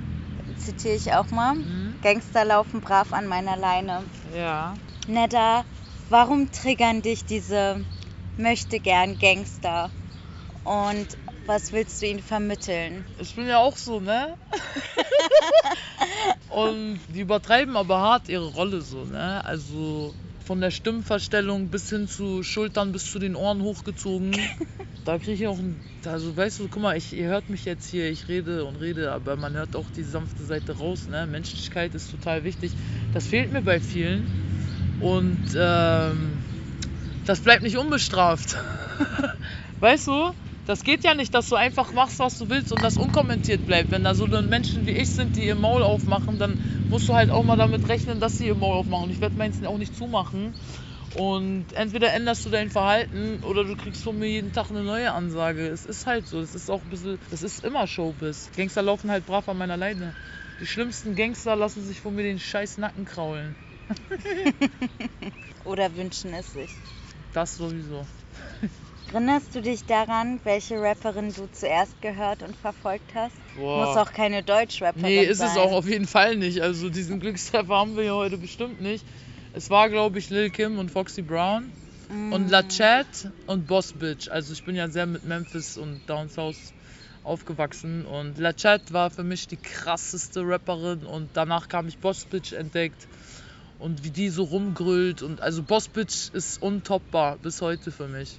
[0.56, 1.54] zitiere ich auch mal.
[1.54, 1.99] Mhm.
[2.02, 4.11] Gangster laufen brav an meiner Leine.
[4.35, 4.76] Ja.
[5.06, 5.64] Nedda,
[6.08, 7.86] warum triggern dich diese
[8.36, 9.92] möchte gern Gangster?
[10.64, 13.06] Und was willst du ihnen vermitteln?
[13.18, 14.37] Ich bin ja auch so, ne?
[16.48, 19.44] Und die übertreiben aber hart ihre Rolle so, ne?
[19.44, 24.33] Also von der Stimmverstellung bis hin zu Schultern bis zu den Ohren hochgezogen.
[25.04, 25.80] Da kriege ich auch ein.
[26.04, 29.11] Also weißt du, guck mal, ich, ihr hört mich jetzt hier, ich rede und rede,
[29.11, 31.26] aber man hört auch die sanfte Seite raus, ne?
[31.26, 32.74] Menschlichkeit ist total wichtig.
[33.11, 34.28] Das fehlt mir bei vielen.
[35.00, 36.38] Und ähm,
[37.26, 38.56] das bleibt nicht unbestraft.
[39.80, 40.32] weißt du?
[40.66, 43.90] Das geht ja nicht, dass du einfach machst, was du willst und das unkommentiert bleibt.
[43.90, 46.58] Wenn da so Menschen wie ich sind, die ihr Maul aufmachen, dann
[46.90, 49.10] musst du halt auch mal damit rechnen, dass sie ihr Maul aufmachen.
[49.10, 50.54] Ich werde meins auch nicht zumachen.
[51.14, 55.10] Und entweder änderst du dein Verhalten oder du kriegst von mir jeden Tag eine neue
[55.12, 55.66] Ansage.
[55.66, 56.38] Es ist halt so.
[56.38, 58.50] Es ist auch ein bisschen, das ist immer Showbiz.
[58.54, 60.12] Gangster laufen halt brav an meiner Leine.
[60.60, 63.56] Die schlimmsten Gangster lassen sich von mir den scheiß Nacken kraulen.
[65.64, 66.70] Oder wünschen es sich?
[67.33, 68.07] Das sowieso.
[69.12, 73.37] Erinnerst du dich daran, welche Rapperin du zuerst gehört und verfolgt hast?
[73.55, 73.87] Boah.
[73.87, 75.48] Muss auch keine Deutschrapperin Nee, ist sein.
[75.48, 76.61] es auch auf jeden Fall nicht.
[76.61, 79.07] Also diesen Glückstreffer haben wir ja heute bestimmt nicht.
[79.53, 81.72] Es war, glaube ich, Lil Kim und Foxy Brown
[82.09, 84.29] und La Chat und Boss Bitch.
[84.29, 86.74] Also ich bin ja sehr mit Memphis und Down South
[87.22, 92.27] aufgewachsen und La Chat war für mich die krasseste Rapperin und danach kam ich Boss
[92.27, 93.09] Bitch entdeckt
[93.78, 98.38] und wie die so rumgrüllt und also Boss Bitch ist untoppbar bis heute für mich.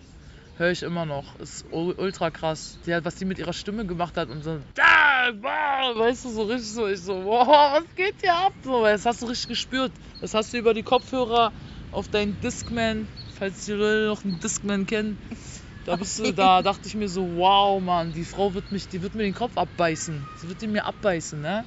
[0.58, 1.38] Höre ich immer noch.
[1.38, 2.78] Ist ultra krass.
[2.86, 6.30] Die hat, was die mit ihrer Stimme gemacht hat und so, da, wow, weißt du,
[6.30, 8.52] so richtig so, ich so, wow, was geht hier ab?
[8.62, 9.94] So, das hast du richtig gespürt.
[10.20, 11.54] Das hast du über die Kopfhörer
[11.92, 15.18] auf deinen Discman, falls die Leute noch einen Discman kennen.
[15.86, 19.02] Da bist du, da dachte ich mir so, wow, Mann, die Frau wird mich, die
[19.02, 20.28] wird mir den Kopf abbeißen.
[20.36, 21.64] Sie wird ihn mir abbeißen, ne?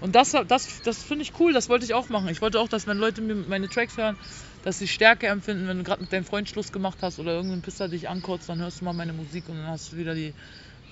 [0.00, 2.28] Und das, das, das finde ich cool, das wollte ich auch machen.
[2.28, 4.16] Ich wollte auch, dass wenn Leute mir meine Tracks hören,
[4.62, 7.62] dass sie Stärke empfinden, wenn du gerade mit deinem Freund Schluss gemacht hast oder irgendein
[7.62, 10.34] Pisser dich ankotzt, dann hörst du mal meine Musik und dann hast du wieder die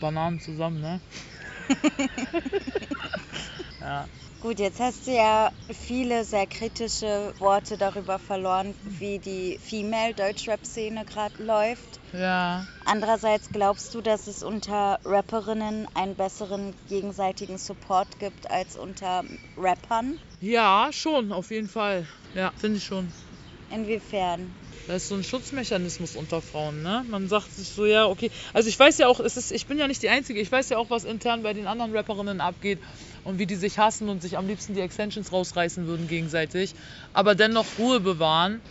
[0.01, 1.01] Bananen zusammen, ne?
[3.81, 4.09] ja.
[4.45, 11.43] Gut, jetzt hast du ja viele sehr kritische Worte darüber verloren, wie die Female-Deutschrap-Szene gerade
[11.43, 11.99] läuft.
[12.13, 12.67] Ja.
[12.85, 19.25] Andererseits glaubst du, dass es unter Rapperinnen einen besseren gegenseitigen Support gibt als unter
[19.57, 20.19] Rappern?
[20.41, 22.07] Ja, schon, auf jeden Fall.
[22.35, 23.15] Ja, finde ich schon.
[23.71, 24.55] Inwiefern?
[24.87, 27.03] Da ist so ein Schutzmechanismus unter Frauen, ne?
[27.09, 28.31] Man sagt sich so, ja, okay.
[28.53, 30.69] Also ich weiß ja auch, es ist, ich bin ja nicht die Einzige, ich weiß
[30.69, 32.81] ja auch, was intern bei den anderen Rapperinnen abgeht
[33.25, 36.75] und wie die sich hassen und sich am liebsten die Extensions rausreißen würden gegenseitig,
[37.13, 38.63] aber dennoch Ruhe bewahren.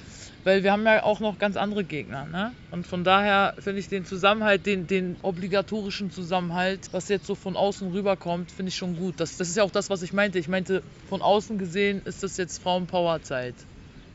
[0.46, 2.54] Weil wir haben ja auch noch ganz andere Gegner, ne?
[2.70, 7.56] Und von daher finde ich den Zusammenhalt, den, den obligatorischen Zusammenhalt, was jetzt so von
[7.56, 9.22] außen rüberkommt, finde ich schon gut.
[9.22, 10.39] Das, das ist ja auch das, was ich meinte.
[10.39, 13.56] Ich meinte, von außen gesehen ist das jetzt Frauenpower-Zeit.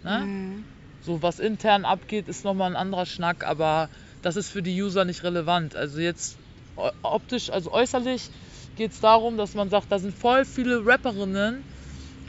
[0.03, 0.19] Ne?
[0.19, 0.65] Mhm.
[1.01, 3.89] So, was intern abgeht, ist nochmal ein anderer Schnack, aber
[4.21, 5.77] das ist für die User nicht relevant.
[5.77, 6.37] Also jetzt
[6.77, 8.31] o- optisch, also äußerlich
[8.79, 11.63] geht es darum, dass man sagt, da sind voll viele Rapperinnen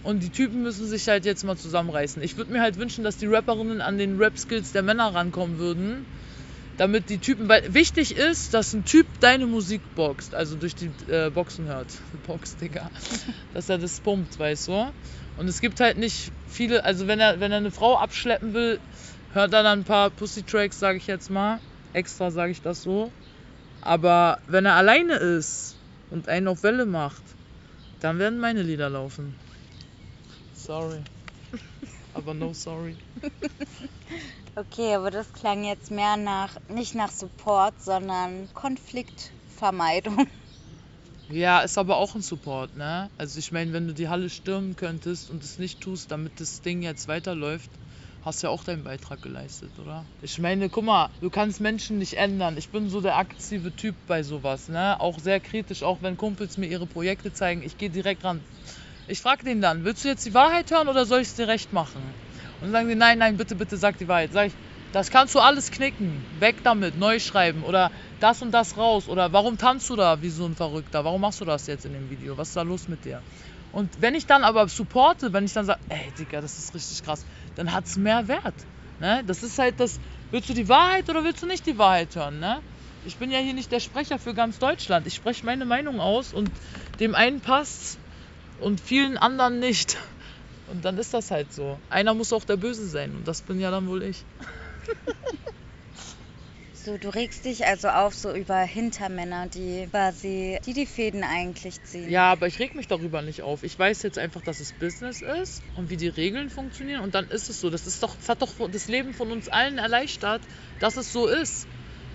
[0.03, 2.21] und die Typen müssen sich halt jetzt mal zusammenreißen.
[2.23, 6.05] Ich würde mir halt wünschen, dass die Rapperinnen an den Rap-Skills der Männer rankommen würden,
[6.77, 10.89] damit die Typen, weil wichtig ist, dass ein Typ deine Musik boxt, also durch die
[11.11, 11.87] äh, Boxen hört.
[12.27, 12.89] Box, Digga.
[13.53, 14.87] dass er das pumpt, weißt du?
[15.37, 18.79] Und es gibt halt nicht viele, also wenn er, wenn er eine Frau abschleppen will,
[19.33, 21.59] hört er dann ein paar Pussy-Tracks, sage ich jetzt mal.
[21.93, 23.11] Extra sage ich das so.
[23.81, 25.78] Aber wenn er alleine ist
[26.09, 27.23] und einen auf Welle macht,
[27.99, 29.35] dann werden meine Lieder laufen.
[30.53, 31.01] Sorry.
[32.13, 32.95] Aber no sorry.
[34.55, 40.27] Okay, aber das klang jetzt mehr nach, nicht nach Support, sondern Konfliktvermeidung.
[41.31, 43.09] Ja, ist aber auch ein Support, ne?
[43.17, 46.61] Also ich meine, wenn du die Halle stürmen könntest und es nicht tust, damit das
[46.61, 47.78] Ding jetzt weiterläuft,
[48.23, 50.05] hast ja auch deinen Beitrag geleistet, oder?
[50.21, 52.57] Ich meine, guck mal, du kannst Menschen nicht ändern.
[52.57, 54.99] Ich bin so der aktive Typ bei sowas, ne?
[54.99, 58.41] Auch sehr kritisch, auch wenn Kumpels mir ihre Projekte zeigen, ich gehe direkt ran.
[59.07, 61.47] Ich frage den dann, willst du jetzt die Wahrheit hören oder soll ich es dir
[61.47, 62.01] recht machen?
[62.61, 64.31] Und dann sagen die, nein, nein, bitte, bitte sag die Wahrheit.
[64.33, 64.53] Sag ich,
[64.91, 69.31] das kannst du alles knicken, weg damit, neu schreiben oder das und das raus oder
[69.33, 71.05] warum tanzt du da wie so ein Verrückter?
[71.05, 72.37] Warum machst du das jetzt in dem Video?
[72.37, 73.21] Was ist da los mit dir?
[73.71, 77.03] Und wenn ich dann aber supporte, wenn ich dann sage, ey Digga, das ist richtig
[77.03, 78.55] krass, dann hat es mehr Wert.
[78.99, 79.23] Ne?
[79.27, 79.99] Das ist halt das,
[80.31, 82.39] willst du die Wahrheit oder willst du nicht die Wahrheit hören?
[82.39, 82.59] Ne?
[83.05, 85.07] Ich bin ja hier nicht der Sprecher für ganz Deutschland.
[85.07, 86.49] Ich spreche meine Meinung aus und
[86.99, 87.97] dem einen passt
[88.59, 89.97] und vielen anderen nicht.
[90.71, 91.77] Und dann ist das halt so.
[91.89, 94.23] Einer muss auch der Böse sein und das bin ja dann wohl ich.
[96.81, 101.83] So, du regst dich also auf so über Hintermänner, die quasi, die die Fäden eigentlich
[101.83, 102.09] ziehen.
[102.09, 103.63] Ja, aber ich reg mich darüber nicht auf.
[103.63, 107.27] Ich weiß jetzt einfach, dass es Business ist und wie die Regeln funktionieren und dann
[107.27, 107.69] ist es so.
[107.69, 110.45] Das ist doch, das hat doch das Leben von uns allen erleichtert,
[110.79, 111.67] dass es so ist.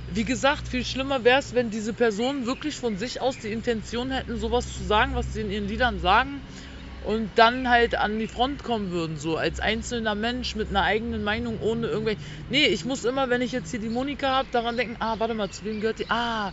[0.06, 4.10] Wie gesagt, viel schlimmer wäre es, wenn diese Personen wirklich von sich aus die Intention
[4.10, 6.42] hätten, sowas zu sagen, was sie in ihren Liedern sagen
[7.04, 11.22] und dann halt an die Front kommen würden, so als einzelner Mensch mit einer eigenen
[11.22, 12.22] Meinung, ohne irgendwelche.
[12.48, 15.34] Nee, ich muss immer, wenn ich jetzt hier die Monika habe, daran denken, ah, warte
[15.34, 16.08] mal, zu wem gehört die?
[16.08, 16.52] Ah,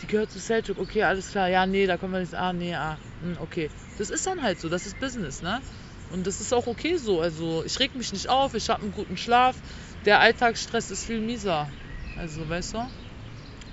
[0.00, 2.74] die gehört zu Seljuk, okay, alles klar, ja, nee, da können wir nicht, ah, nee,
[2.74, 3.70] ah, hm, okay.
[3.96, 5.60] Das ist dann halt so, das ist Business, ne?
[6.10, 8.92] Und das ist auch okay so, also ich reg mich nicht auf, ich habe einen
[8.92, 9.60] guten Schlaf,
[10.04, 11.68] der Alltagsstress ist viel mieser,
[12.14, 12.78] also, weißt du?
[12.78, 12.90] Und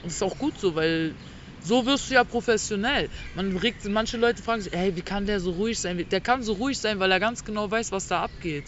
[0.06, 1.14] das ist auch gut so, weil
[1.66, 3.10] so wirst du ja professionell.
[3.34, 6.06] Man regt, manche Leute fragen sich, hey, wie kann der so ruhig sein?
[6.10, 8.66] Der kann so ruhig sein, weil er ganz genau weiß, was da abgeht.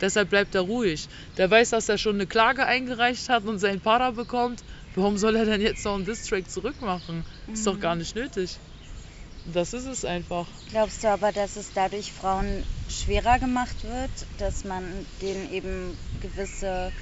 [0.00, 1.08] Deshalb bleibt er ruhig.
[1.36, 4.62] Der weiß, dass er schon eine Klage eingereicht hat und seinen Para bekommt.
[4.94, 7.24] Warum soll er denn jetzt noch einen Distrack zurückmachen?
[7.52, 8.56] Ist doch gar nicht nötig.
[9.44, 10.46] Das ist es einfach.
[10.68, 16.92] Glaubst du aber, dass es dadurch Frauen schwerer gemacht wird, dass man denen eben gewisse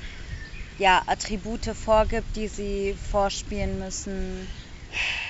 [0.79, 4.49] ja, Attribute vorgibt, die sie vorspielen müssen?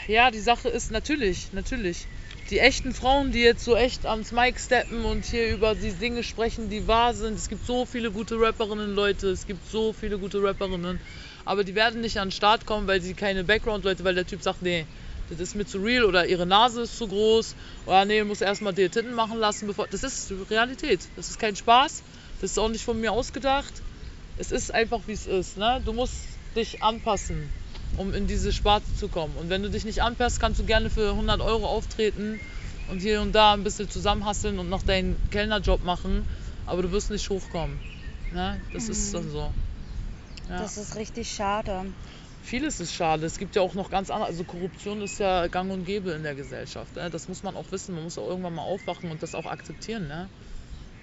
[0.06, 2.06] Ja, die Sache ist natürlich, natürlich.
[2.50, 6.22] Die echten Frauen, die jetzt so echt ans Mic steppen und hier über die Dinge
[6.22, 7.34] sprechen, die wahr sind.
[7.34, 9.30] Es gibt so viele gute Rapperinnen, Leute.
[9.30, 11.00] Es gibt so viele gute Rapperinnen.
[11.44, 14.42] Aber die werden nicht an den Start kommen, weil sie keine Background-Leute, weil der Typ
[14.42, 14.86] sagt, nee,
[15.28, 17.56] das ist mir zu real oder ihre Nase ist zu groß.
[17.86, 19.88] Oder nee, muss erstmal dir Titten machen lassen, bevor.
[19.88, 21.00] Das ist Realität.
[21.16, 22.04] Das ist kein Spaß.
[22.40, 23.82] Das ist auch nicht von mir ausgedacht.
[24.36, 25.56] Es ist einfach, wie es ist.
[25.56, 25.82] Ne?
[25.84, 26.14] Du musst
[26.54, 27.50] dich anpassen
[27.96, 29.34] um in diese Sparte zu kommen.
[29.36, 32.40] Und wenn du dich nicht anpasst, kannst du gerne für 100 Euro auftreten
[32.90, 36.24] und hier und da ein bisschen zusammenhasseln und noch deinen Kellnerjob machen,
[36.66, 37.78] aber du wirst nicht hochkommen.
[38.32, 38.60] Ne?
[38.72, 39.50] Das ist dann so.
[40.48, 40.60] Ja.
[40.60, 41.86] Das ist richtig schade.
[42.42, 43.26] Vieles ist schade.
[43.26, 44.28] Es gibt ja auch noch ganz andere.
[44.28, 46.94] Also Korruption ist ja gang und gäbe in der Gesellschaft.
[46.94, 47.10] Ne?
[47.10, 47.94] Das muss man auch wissen.
[47.94, 50.06] Man muss auch irgendwann mal aufwachen und das auch akzeptieren.
[50.06, 50.28] Ne?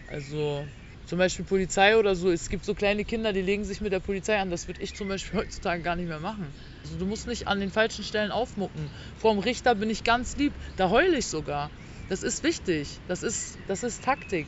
[0.07, 0.65] Also
[1.05, 2.31] zum Beispiel Polizei oder so.
[2.31, 4.49] Es gibt so kleine Kinder, die legen sich mit der Polizei an.
[4.49, 6.53] Das würde ich zum Beispiel heutzutage gar nicht mehr machen.
[6.83, 8.89] Also du musst nicht an den falschen Stellen aufmucken.
[9.17, 10.53] Vor dem Richter bin ich ganz lieb.
[10.77, 11.71] Da heule ich sogar.
[12.09, 12.99] Das ist wichtig.
[13.07, 14.47] Das ist, das ist Taktik.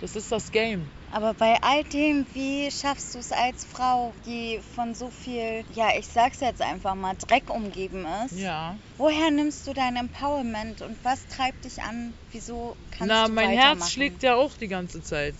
[0.00, 0.88] Das ist das Game.
[1.12, 5.88] Aber bei all dem, wie schaffst du es als Frau, die von so viel, ja,
[5.98, 8.38] ich sag's jetzt einfach mal, Dreck umgeben ist?
[8.38, 8.76] Ja.
[8.96, 12.14] Woher nimmst du dein Empowerment und was treibt dich an?
[12.32, 13.78] Wieso kannst Na, du mein weitermachen?
[13.80, 15.34] Herz schlägt ja auch die ganze Zeit.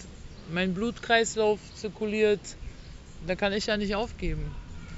[0.52, 2.40] Mein Blutkreislauf zirkuliert.
[3.26, 4.44] Da kann ich ja nicht aufgeben.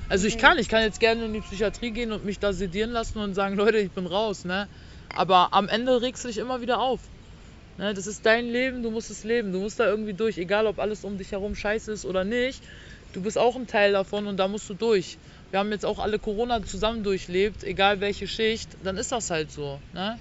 [0.09, 2.91] Also ich kann, ich kann jetzt gerne in die Psychiatrie gehen und mich da sedieren
[2.91, 4.69] lassen und sagen, Leute, ich bin raus, ne?
[5.15, 7.01] Aber am Ende regst du dich immer wieder auf.
[7.79, 7.95] Ne?
[7.95, 9.53] Das ist dein Leben, du musst es leben.
[9.53, 12.63] Du musst da irgendwie durch, egal ob alles um dich herum scheiße ist oder nicht.
[13.13, 15.19] Du bist auch ein Teil davon und da musst du durch.
[15.51, 19.51] Wir haben jetzt auch alle Corona zusammen durchlebt, egal welche Schicht, dann ist das halt
[19.51, 19.81] so.
[19.93, 20.19] Ne?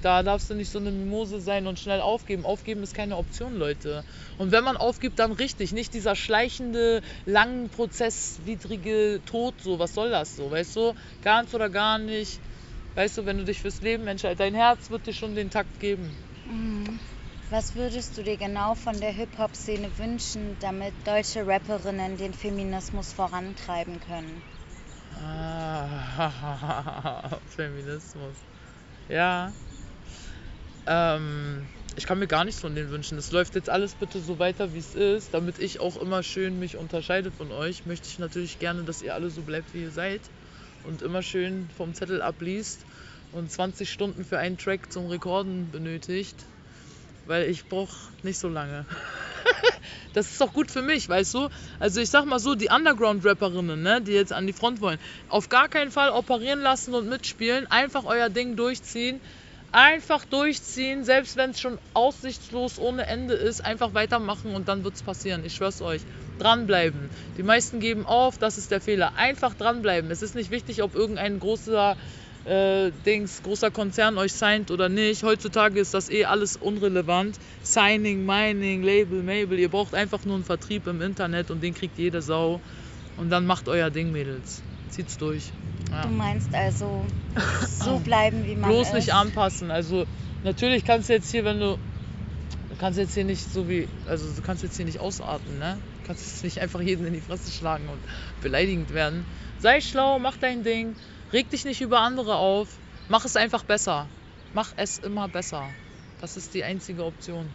[0.00, 2.44] Da darfst du nicht so eine Mimose sein und schnell aufgeben.
[2.44, 4.04] Aufgeben ist keine Option, Leute.
[4.38, 5.72] Und wenn man aufgibt, dann richtig.
[5.72, 9.60] Nicht dieser schleichende, langen, prozesswidrige Tod.
[9.60, 10.50] So, was soll das so?
[10.50, 10.94] Weißt du?
[11.20, 12.40] Ganz oder gar nicht.
[12.94, 15.80] Weißt du, wenn du dich fürs Leben entscheidest, dein Herz wird dir schon den Takt
[15.80, 16.16] geben.
[16.46, 17.00] Mhm.
[17.50, 24.00] Was würdest du dir genau von der Hip-Hop-Szene wünschen, damit deutsche Rapperinnen den Feminismus vorantreiben
[24.00, 24.42] können?
[25.20, 28.36] Ah, Feminismus.
[29.08, 29.52] Ja.
[30.86, 31.66] Ähm,
[31.96, 33.18] ich kann mir gar nichts von denen wünschen.
[33.18, 35.34] Es läuft jetzt alles bitte so weiter, wie es ist.
[35.34, 39.14] Damit ich auch immer schön mich unterscheide von euch, möchte ich natürlich gerne, dass ihr
[39.14, 40.20] alle so bleibt, wie ihr seid.
[40.84, 42.80] Und immer schön vom Zettel abliest
[43.32, 46.36] und 20 Stunden für einen Track zum Rekorden benötigt.
[47.26, 48.84] Weil ich brauche nicht so lange.
[50.14, 51.48] das ist doch gut für mich, weißt du?
[51.78, 55.48] Also ich sag mal so, die Underground-Rapperinnen, ne, die jetzt an die Front wollen, auf
[55.48, 57.70] gar keinen Fall operieren lassen und mitspielen.
[57.70, 59.20] Einfach euer Ding durchziehen
[59.72, 64.94] einfach durchziehen, selbst wenn es schon aussichtslos ohne Ende ist, einfach weitermachen und dann wird
[64.94, 65.44] es passieren.
[65.44, 66.02] Ich schwör's euch.
[66.38, 67.08] Dranbleiben.
[67.38, 69.14] Die meisten geben auf, das ist der Fehler.
[69.16, 70.10] Einfach dranbleiben.
[70.10, 71.96] Es ist nicht wichtig, ob irgendein großer
[72.44, 75.22] äh, Dings, großer Konzern euch signed oder nicht.
[75.22, 77.38] Heutzutage ist das eh alles unrelevant.
[77.62, 79.58] Signing, Mining, Label, Mabel.
[79.58, 82.60] Ihr braucht einfach nur einen Vertrieb im Internet und den kriegt jede Sau.
[83.16, 84.62] Und dann macht euer Ding, Mädels.
[84.90, 85.52] Zieht's durch.
[85.90, 86.02] Ja.
[86.02, 87.06] Du meinst also
[87.66, 88.94] so bleiben, wie man Bloß ist.
[88.94, 89.70] nicht anpassen.
[89.70, 90.06] Also
[90.42, 91.76] natürlich kannst du jetzt hier, wenn du
[92.68, 95.78] du kannst jetzt hier nicht so wie, also du kannst jetzt hier nicht ausatmen, ne?
[96.00, 98.00] Du kannst jetzt nicht einfach jeden in die Fresse schlagen und
[98.40, 99.24] beleidigend werden.
[99.60, 100.96] Sei schlau, mach dein Ding,
[101.32, 102.68] reg dich nicht über andere auf,
[103.08, 104.08] mach es einfach besser.
[104.54, 105.74] Mach es immer besser.
[106.20, 107.48] Das ist die einzige Option.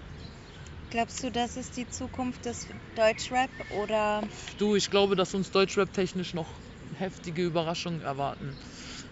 [0.89, 4.23] Glaubst du, das ist die Zukunft des Deutschrap oder
[4.57, 6.47] Du, ich glaube, dass uns Deutschrap technisch noch
[6.95, 8.57] heftige Überraschungen erwarten,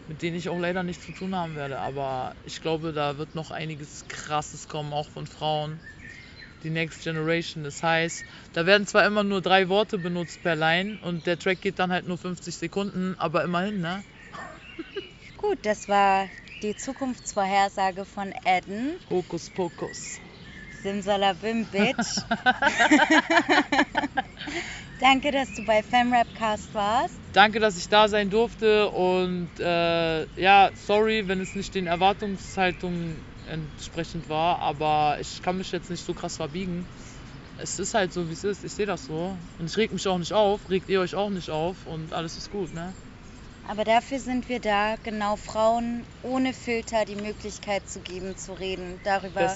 [0.07, 1.79] mit denen ich auch leider nichts zu tun haben werde.
[1.79, 5.79] Aber ich glaube, da wird noch einiges Krasses kommen, auch von Frauen.
[6.63, 7.63] Die Next Generation.
[7.63, 11.61] Das heißt, da werden zwar immer nur drei Worte benutzt per Line und der Track
[11.61, 14.03] geht dann halt nur 50 Sekunden, aber immerhin, ne?
[15.37, 16.29] Gut, das war
[16.63, 18.97] die Zukunftsvorhersage von Eden.
[19.09, 20.19] Hokus Pokus.
[20.81, 22.21] Simsalabim, Bitch.
[24.99, 27.19] Danke, dass du bei FemRapcast warst.
[27.33, 33.21] Danke, dass ich da sein durfte und äh, ja, sorry, wenn es nicht den Erwartungshaltungen
[33.47, 36.87] entsprechend war, aber ich kann mich jetzt nicht so krass verbiegen.
[37.57, 38.63] Es ist halt so, wie es ist.
[38.63, 39.37] Ich sehe das so.
[39.57, 42.37] Und ich reg mich auch nicht auf, regt ihr euch auch nicht auf und alles
[42.37, 42.93] ist gut, ne?
[43.67, 48.99] Aber dafür sind wir da, genau Frauen ohne Filter die Möglichkeit zu geben, zu reden
[49.03, 49.55] darüber,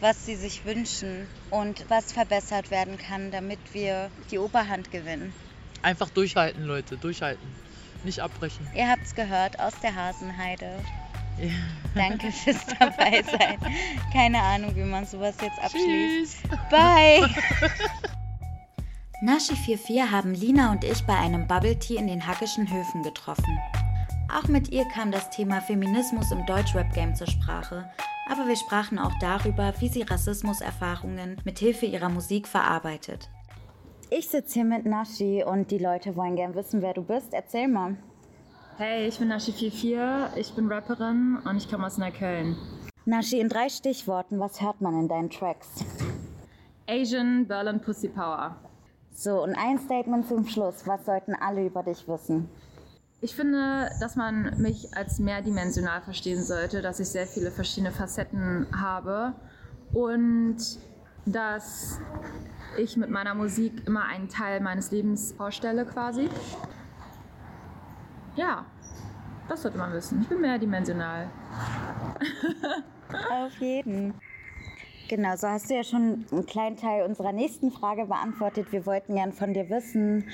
[0.00, 5.32] was sie sich wünschen und was verbessert werden kann, damit wir die Oberhand gewinnen.
[5.82, 7.46] Einfach durchhalten, Leute, durchhalten.
[8.04, 8.68] Nicht abbrechen.
[8.74, 10.78] Ihr habt's gehört aus der Hasenheide.
[11.40, 11.50] Ja.
[11.94, 13.58] Danke fürs dabei sein.
[14.12, 16.42] Keine Ahnung, wie man sowas jetzt abschließt.
[16.42, 16.60] Tschüss.
[16.70, 17.28] Bye.
[19.24, 23.58] Nashi 44 haben Lina und ich bei einem Bubble Tea in den Hackischen Höfen getroffen.
[24.30, 27.90] Auch mit ihr kam das Thema Feminismus im Deutschrap-Game zur Sprache,
[28.30, 33.30] aber wir sprachen auch darüber, wie sie Rassismuserfahrungen mit Hilfe ihrer Musik verarbeitet.
[34.10, 37.32] Ich sitze hier mit Nashi und die Leute wollen gern wissen, wer du bist.
[37.32, 37.96] Erzähl mal.
[38.76, 42.56] Hey, ich bin Nashi44, ich bin Rapperin und ich komme aus Neukölln.
[43.06, 45.82] Nashi, in drei Stichworten, was hört man in deinen Tracks?
[46.86, 48.58] Asian Berlin Pussy Power.
[49.16, 50.86] So, und ein Statement zum Schluss.
[50.86, 52.48] Was sollten alle über dich wissen?
[53.20, 58.66] Ich finde, dass man mich als mehrdimensional verstehen sollte, dass ich sehr viele verschiedene Facetten
[58.76, 59.32] habe
[59.92, 60.56] und
[61.26, 62.00] dass
[62.76, 66.28] ich mit meiner Musik immer einen Teil meines Lebens vorstelle quasi.
[68.34, 68.66] Ja,
[69.48, 70.22] das sollte man wissen.
[70.22, 71.30] Ich bin mehrdimensional.
[73.30, 74.12] Auf jeden.
[75.08, 78.72] Genau, so hast du ja schon einen kleinen Teil unserer nächsten Frage beantwortet.
[78.72, 80.24] Wir wollten gern von dir wissen,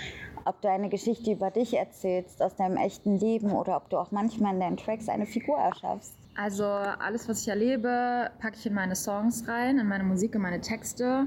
[0.45, 4.13] ob du eine Geschichte über dich erzählst aus deinem echten Leben oder ob du auch
[4.13, 6.15] manchmal in deinen Tracks eine Figur erschaffst.
[6.37, 10.43] Also alles, was ich erlebe, packe ich in meine Songs rein, in meine Musik, in
[10.43, 11.27] meine Texte.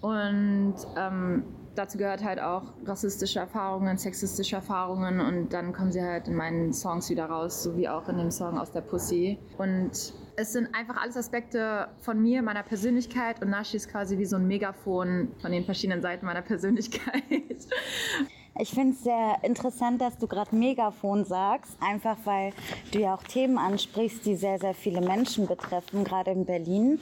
[0.00, 6.28] Und ähm, dazu gehört halt auch rassistische Erfahrungen, sexistische Erfahrungen und dann kommen sie halt
[6.28, 9.38] in meinen Songs wieder raus, so wie auch in dem Song aus der Pussy.
[9.58, 14.24] Und es sind einfach alles Aspekte von mir, meiner Persönlichkeit und Nashi ist quasi wie
[14.24, 17.22] so ein Megafon von den verschiedenen Seiten meiner Persönlichkeit.
[18.58, 22.52] Ich finde es sehr interessant, dass du gerade Megafon sagst, einfach weil
[22.92, 26.98] du ja auch Themen ansprichst, die sehr, sehr viele Menschen betreffen, gerade in Berlin.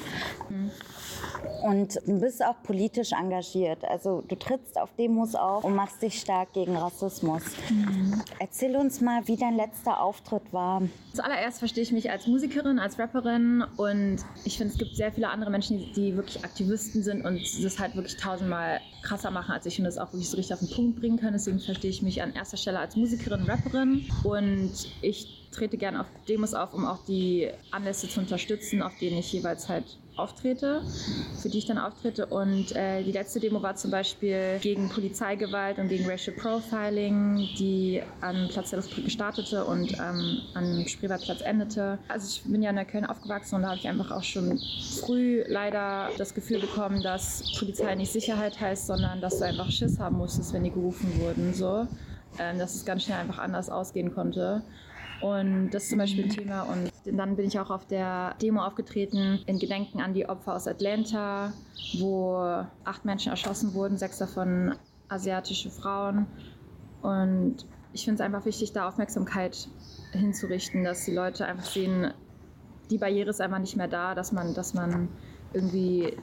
[1.63, 3.85] Und du bist auch politisch engagiert.
[3.85, 7.43] Also du trittst auf Demos auf und machst dich stark gegen Rassismus.
[8.39, 10.83] Erzähl uns mal, wie dein letzter Auftritt war.
[11.15, 15.31] Zuallererst verstehe ich mich als Musikerin, als Rapperin und ich finde, es gibt sehr viele
[15.31, 19.67] andere Menschen, die, die wirklich Aktivisten sind und das halt wirklich tausendmal krasser machen als
[19.67, 21.38] ich und das auch wirklich so richtig auf den Punkt bringen können.
[21.38, 24.05] Deswegen verstehe ich mich an erster Stelle als Musikerin, Rapperin.
[24.24, 24.72] Und
[25.03, 29.33] ich trete gerne auf Demos auf, um auch die Anlässe zu unterstützen, auf denen ich
[29.33, 29.85] jeweils halt
[30.19, 30.83] auftrete,
[31.41, 32.27] für die ich dann auftrete.
[32.27, 38.03] Und äh, die letzte Demo war zum Beispiel gegen Polizeigewalt und gegen Racial Profiling, die
[38.21, 41.99] an Platz der Luftbrücke startete und ähm, an Spreewaldplatz endete.
[42.09, 44.61] Also ich bin ja in Neukölln aufgewachsen und da habe ich einfach auch schon
[45.01, 49.99] früh leider das Gefühl bekommen, dass Polizei nicht Sicherheit heißt, sondern dass du einfach Schiss
[49.99, 51.55] haben musstest, wenn die gerufen wurden.
[51.55, 51.87] So.
[52.39, 54.63] Ähm, dass es ganz schnell einfach anders ausgehen konnte.
[55.21, 56.63] Und das ist zum Beispiel ein Thema.
[56.63, 60.69] Und dann bin ich auch auf der Demo aufgetreten in Gedenken an die Opfer aus
[60.69, 61.53] Atlanta,
[61.99, 62.37] wo
[62.85, 64.75] acht Menschen erschossen wurden, sechs davon
[65.09, 66.27] asiatische Frauen.
[67.03, 69.69] Und ich finde es einfach wichtig, da Aufmerksamkeit
[70.13, 72.13] hinzurichten, dass die Leute einfach sehen,
[72.91, 75.09] die Barriere ist einfach nicht mehr da, dass man, dass man
[75.53, 76.17] irgendwie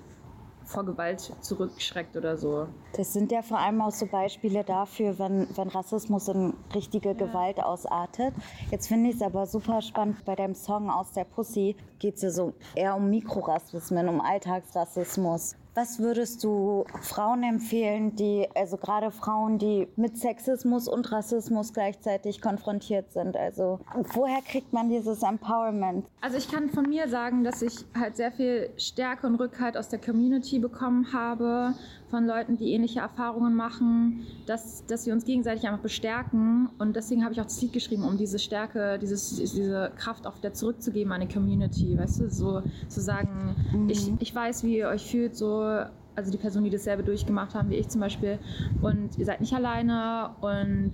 [0.66, 2.68] vor Gewalt zurückschreckt oder so.
[2.96, 7.62] Das sind ja vor allem auch so Beispiele dafür, wenn, wenn Rassismus in richtige Gewalt
[7.62, 8.34] ausartet.
[8.72, 12.22] Jetzt finde ich es aber super spannend, bei deinem Song aus der Pussy geht es
[12.22, 15.56] ja so eher um Mikrorassismen, um Alltagsrassismus.
[15.78, 22.40] Was würdest du Frauen empfehlen, die, also gerade Frauen, die mit Sexismus und Rassismus gleichzeitig
[22.40, 23.36] konfrontiert sind?
[23.36, 23.82] Also,
[24.14, 26.06] woher kriegt man dieses Empowerment?
[26.22, 29.90] Also, ich kann von mir sagen, dass ich halt sehr viel Stärke und Rückhalt aus
[29.90, 31.74] der Community bekommen habe,
[32.10, 36.70] von Leuten, die ähnliche Erfahrungen machen, dass, dass wir uns gegenseitig einfach bestärken.
[36.78, 40.38] Und deswegen habe ich auch das Lied geschrieben, um diese Stärke, dieses, diese Kraft auch
[40.38, 41.98] wieder zurückzugeben an die Community.
[41.98, 43.90] Weißt du, so zu sagen, mhm.
[43.90, 47.70] ich, ich weiß, wie ihr euch fühlt, so also die Personen, die dasselbe durchgemacht haben
[47.70, 48.40] wie ich zum Beispiel.
[48.82, 50.94] Und ihr seid nicht alleine und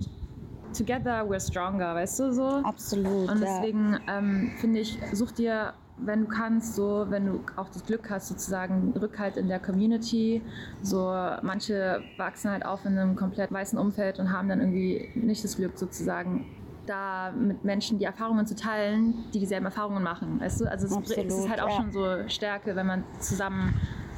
[0.76, 2.48] together we're stronger, weißt du so?
[2.64, 3.30] Absolut.
[3.30, 4.18] Und deswegen ja.
[4.18, 8.28] ähm, finde ich, such dir, wenn du kannst, so, wenn du auch das Glück hast,
[8.28, 10.42] sozusagen Rückhalt in der Community.
[10.82, 11.06] So,
[11.42, 15.56] manche wachsen halt auf in einem komplett weißen Umfeld und haben dann irgendwie nicht das
[15.56, 16.46] Glück, sozusagen
[16.86, 20.40] da mit Menschen die Erfahrungen zu teilen, die dieselben Erfahrungen machen.
[20.40, 20.64] Weißt du?
[20.64, 21.76] Also es, Absolut, es ist halt auch ja.
[21.76, 23.74] schon so Stärke, wenn man zusammen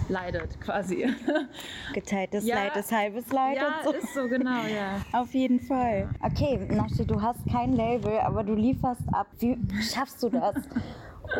[0.09, 1.07] leidet quasi.
[1.95, 3.57] Geteiltes ja, Leid ist halbes Leid.
[3.57, 3.93] Ja, so.
[3.93, 5.01] ist so, genau, ja.
[5.19, 6.11] Auf jeden Fall.
[6.21, 9.27] Okay, Naschi, du hast kein Label, aber du lieferst ab.
[9.39, 10.57] Wie schaffst du das?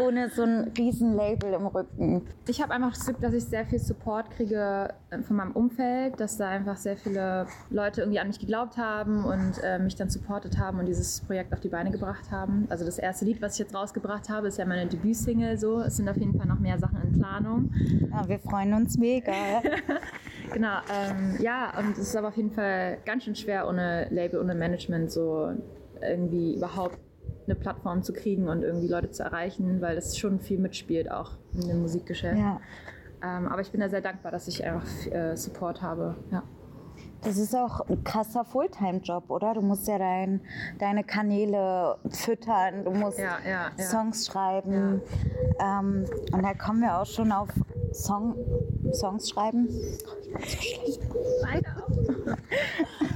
[0.01, 2.23] Ohne so ein riesen Label im Rücken.
[2.49, 6.19] Ich habe einfach das Glück, dass ich sehr viel Support kriege äh, von meinem Umfeld,
[6.21, 10.11] dass da einfach sehr viele Leute irgendwie an mich geglaubt haben und äh, mich dann
[10.11, 12.67] supportet haben und dieses Projekt auf die Beine gebracht haben.
[12.69, 15.81] Also das erste Lied, was ich jetzt rausgebracht habe, ist ja meine Debütsingle so.
[15.81, 17.71] Es sind auf jeden Fall noch mehr Sachen in Planung.
[18.11, 19.33] Ja, wir freuen uns mega.
[20.53, 24.41] genau, ähm, ja, und es ist aber auf jeden Fall ganz schön schwer ohne Label,
[24.41, 25.53] ohne Management so
[26.01, 26.99] irgendwie überhaupt
[27.47, 31.33] eine Plattform zu kriegen und irgendwie Leute zu erreichen, weil das schon viel mitspielt, auch
[31.55, 32.39] in dem Musikgeschäft.
[32.39, 32.61] Ja.
[33.23, 36.17] Ähm, aber ich bin da sehr dankbar, dass ich einfach äh, Support habe.
[36.31, 36.43] Ja.
[37.23, 39.55] Das ist auch ein krasser Fulltime-Job, oder?
[39.55, 40.43] Du musst ja dein,
[40.79, 43.85] deine Kanäle füttern, du musst ja, ja, ja.
[43.85, 45.01] Songs schreiben.
[45.59, 47.49] Ähm, und da kommen wir auch schon auf
[47.93, 48.37] Song,
[48.93, 49.69] Songs schreiben.
[49.71, 50.05] Ich
[50.35, 51.01] bin so schlecht.
[51.43, 51.77] Leider.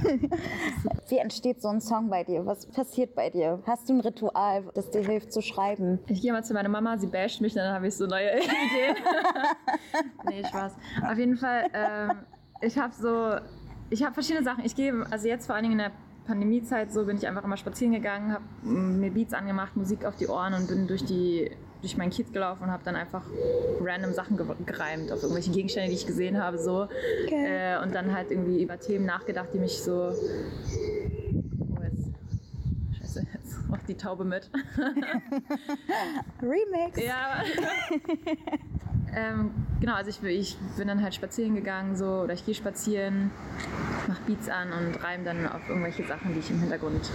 [1.09, 2.45] Wie entsteht so ein Song bei dir?
[2.45, 3.61] Was passiert bei dir?
[3.65, 5.99] Hast du ein Ritual, das dir hilft zu schreiben?
[6.07, 8.95] Ich gehe mal zu meiner Mama, sie basht mich, dann habe ich so neue Ideen.
[10.29, 10.73] nee, Spaß.
[11.09, 12.11] Auf jeden Fall, ähm,
[12.61, 13.35] ich habe so,
[13.89, 14.63] ich habe verschiedene Sachen.
[14.65, 15.91] Ich gehe, also jetzt vor allen Dingen in der
[16.27, 20.27] Pandemiezeit so bin ich einfach immer spazieren gegangen, habe mir Beats angemacht, Musik auf die
[20.27, 21.49] Ohren und bin durch die
[21.81, 23.23] durch meinen Kiez gelaufen und habe dann einfach
[23.81, 26.87] random Sachen gereimt auf irgendwelche Gegenstände, die ich gesehen habe so
[27.25, 27.75] okay.
[27.75, 32.09] äh, und dann halt irgendwie über Themen nachgedacht, die mich so oh jetzt
[32.99, 34.49] Scheiße, jetzt macht die Taube mit.
[36.41, 37.01] Remix.
[37.01, 37.43] Ja.
[39.15, 43.31] ähm, genau, also ich, ich bin dann halt spazieren gegangen so oder ich gehe spazieren
[44.09, 47.09] mache Beats an und reime dann auf irgendwelche Sachen, die ich im Hintergrund,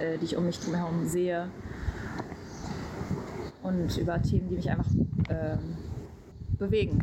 [0.00, 1.48] äh, die ich um mich drumherum sehe.
[3.68, 4.90] Und über Themen, die mich einfach
[5.28, 5.58] äh,
[6.58, 6.98] bewegen.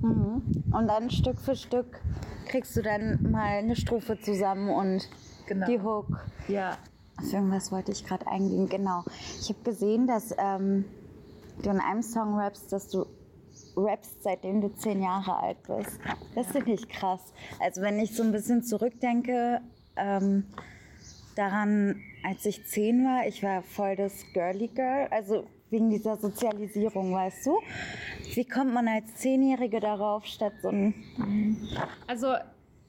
[0.00, 0.42] Mhm.
[0.72, 2.00] Und dann Stück für Stück
[2.46, 5.08] kriegst du dann mal eine Strophe zusammen und
[5.46, 5.66] genau.
[5.66, 6.24] die Hook.
[6.46, 6.78] Ja.
[7.18, 9.04] Auf irgendwas wollte ich gerade eingehen, genau.
[9.40, 10.84] Ich habe gesehen, dass ähm,
[11.62, 13.06] du in einem Song rappst, dass du
[13.76, 15.98] rappst, seitdem du zehn Jahre alt bist.
[16.34, 17.32] Das finde ich krass.
[17.60, 19.60] Also wenn ich so ein bisschen zurückdenke
[19.96, 20.44] ähm,
[21.34, 25.44] daran, als ich zehn war, ich war voll das Girly Girl, also
[25.74, 27.58] wegen dieser Sozialisierung, weißt du?
[28.34, 30.94] Wie kommt man als Zehnjährige darauf, statt so ein...
[32.06, 32.28] Also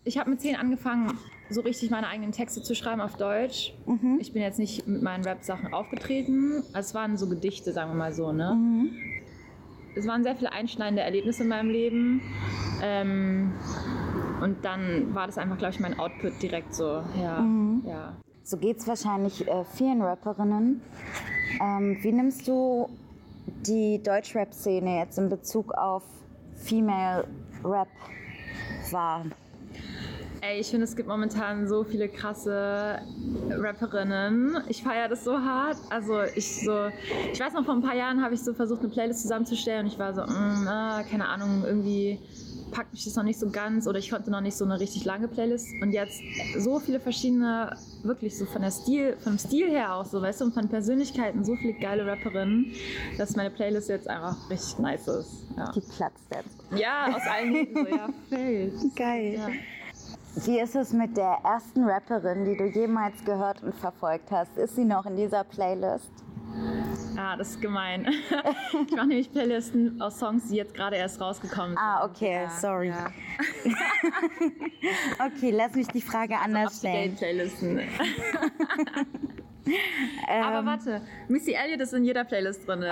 [0.03, 1.17] ich habe mit zehn angefangen,
[1.49, 3.73] so richtig meine eigenen Texte zu schreiben auf Deutsch.
[4.19, 6.63] Ich bin jetzt nicht mit meinen Rap-Sachen aufgetreten.
[6.73, 8.55] Es waren so Gedichte, sagen wir mal so, ne?
[9.95, 12.21] Es waren sehr viele einschneidende Erlebnisse in meinem Leben.
[12.83, 13.53] Ähm,
[14.43, 17.01] und dann war das einfach, glaube ich, mein Output direkt so.
[17.19, 17.43] Ja,
[17.86, 18.13] ja.
[18.43, 20.81] So geht's wahrscheinlich äh, vielen Rapperinnen.
[21.61, 22.89] Ähm, wie nimmst du
[23.65, 26.03] die Deutschrap-Szene jetzt in Bezug auf
[26.55, 27.25] Female
[27.63, 27.87] Rap
[28.91, 29.25] wahr?
[30.41, 32.99] Ey, ich finde, es gibt momentan so viele krasse
[33.49, 34.57] Rapperinnen.
[34.67, 35.77] Ich feiere das so hart.
[35.89, 36.89] Also ich so,
[37.33, 39.91] ich weiß noch, vor ein paar Jahren habe ich so versucht, eine Playlist zusammenzustellen und
[39.91, 42.19] ich war so, mm, ah, keine Ahnung, irgendwie
[42.72, 45.05] packt mich das noch nicht so ganz oder ich konnte noch nicht so eine richtig
[45.05, 45.68] lange Playlist.
[45.82, 46.20] Und jetzt
[46.57, 50.45] so viele verschiedene, wirklich so von der Stil, vom Stil her auch so, weißt du,
[50.45, 52.72] und von Persönlichkeiten, so viele geile Rapperinnen,
[53.18, 55.45] dass meine Playlist jetzt einfach richtig nice ist.
[55.57, 56.80] Ja, Die platzt jetzt.
[56.80, 58.95] ja aus allen Nähten so, ja, fällt.
[58.95, 59.34] Geil.
[59.36, 59.47] Ja.
[60.45, 64.57] Wie ist es mit der ersten Rapperin, die du jemals gehört und verfolgt hast?
[64.57, 66.09] Ist sie noch in dieser Playlist?
[67.17, 68.05] Ah, das ist gemein.
[68.87, 71.77] Ich mache nämlich Playlisten aus Songs, die jetzt gerade erst rausgekommen sind.
[71.79, 72.89] Ah, okay, Ja, sorry.
[72.89, 73.11] Ja.
[75.25, 77.15] Okay, lass mich die Frage anders stellen.
[77.15, 77.79] Playlisten.
[80.29, 82.85] Ähm, Aber warte, Missy Elliott ist in jeder Playlist drin.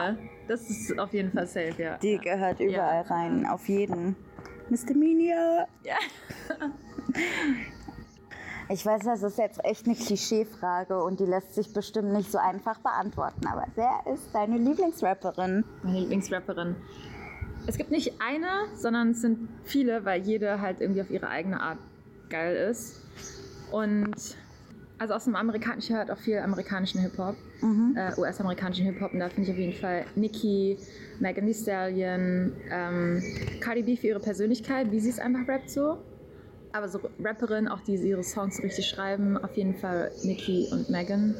[0.47, 1.97] Das ist auf jeden Fall safe, ja.
[1.97, 4.15] Die gehört überall rein, auf jeden.
[4.69, 4.95] Mr.
[4.95, 5.67] Minia.
[5.83, 5.97] Ja.
[8.69, 12.37] Ich weiß, das ist jetzt echt eine Klischeefrage und die lässt sich bestimmt nicht so
[12.37, 13.45] einfach beantworten.
[13.47, 15.63] Aber wer ist deine Lieblingsrapperin?
[15.83, 16.75] Meine Lieblingsrapperin.
[17.67, 21.61] Es gibt nicht eine, sondern es sind viele, weil jede halt irgendwie auf ihre eigene
[21.61, 21.77] Art
[22.29, 23.01] geil ist.
[23.71, 24.15] Und
[24.97, 27.35] also aus dem amerikanischen, ich höre halt auch viel amerikanischen Hip-Hop,
[27.95, 29.13] äh, US-amerikanischen Hip-Hop.
[29.13, 30.77] Und da finde ich auf jeden Fall Nicki,
[31.19, 33.21] Megan Thee Stallion, ähm,
[33.59, 35.97] Cardi B für ihre Persönlichkeit, wie sie es einfach rappt so.
[36.73, 40.89] Aber so Rapperin, auch die ihre Songs so richtig schreiben, auf jeden Fall Nicki und
[40.89, 41.35] Megan.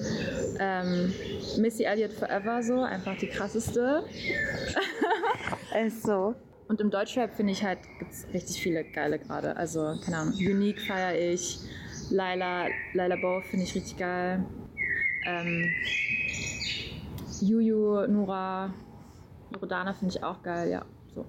[0.60, 1.12] Ähm,
[1.58, 4.04] Missy Elliott Forever so, einfach die krasseste.
[5.86, 6.36] Ist so.
[6.68, 9.58] Und im Deutschrap finde ich halt, gibt es richtig viele geile gerade.
[9.58, 11.60] Also, keine Ahnung, Unique feiere ich.
[12.12, 14.46] Laila, Laila Bow finde ich richtig geil.
[15.26, 15.68] Ähm,
[17.42, 18.72] Juju, Nura,
[19.60, 20.86] Rodana finde ich auch geil, ja.
[21.16, 21.26] So.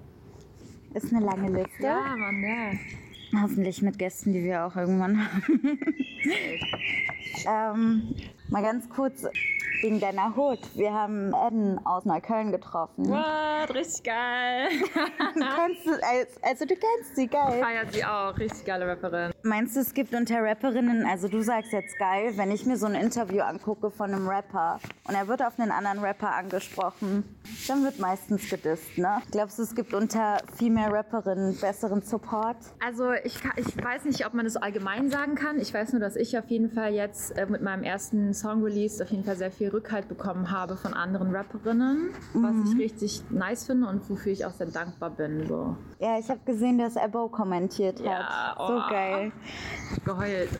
[0.93, 1.83] Ist eine lange Liste.
[1.83, 2.71] Ja, Mann, ja.
[3.41, 5.79] Hoffentlich mit Gästen, die wir auch irgendwann haben.
[7.47, 8.15] ähm,
[8.49, 9.25] mal ganz kurz
[9.85, 10.57] wegen deiner Hood.
[10.73, 13.07] Wir haben Eden aus Neukölln getroffen.
[13.07, 13.75] What?
[13.75, 14.69] Richtig geil.
[15.35, 17.61] Du kennst, also, also du kennst sie, geil.
[17.61, 18.37] Feiert sie auch.
[18.37, 19.31] Richtig geile Rapperin.
[19.43, 22.85] Meinst du, es gibt unter Rapperinnen, also du sagst jetzt geil, wenn ich mir so
[22.85, 27.23] ein Interview angucke von einem Rapper und er wird auf einen anderen Rapper angesprochen,
[27.67, 29.21] dann wird meistens gedisst, ne?
[29.31, 32.57] Glaubst du, es gibt unter Female Rapperinnen besseren Support?
[32.83, 35.59] Also ich, ich weiß nicht, ob man das allgemein sagen kann.
[35.59, 39.09] Ich weiß nur, dass ich auf jeden Fall jetzt äh, mit meinem ersten Song-Release auf
[39.11, 43.89] jeden Fall sehr viel Rückhalt bekommen habe von anderen Rapperinnen, was ich richtig nice finde
[43.89, 45.45] und wofür ich auch sehr dankbar bin.
[45.47, 45.75] So.
[45.99, 48.05] Ja, ich habe gesehen, dass Ebo kommentiert hat.
[48.05, 48.89] Ja, So oh.
[48.89, 49.33] geil.
[50.05, 50.49] Geheult.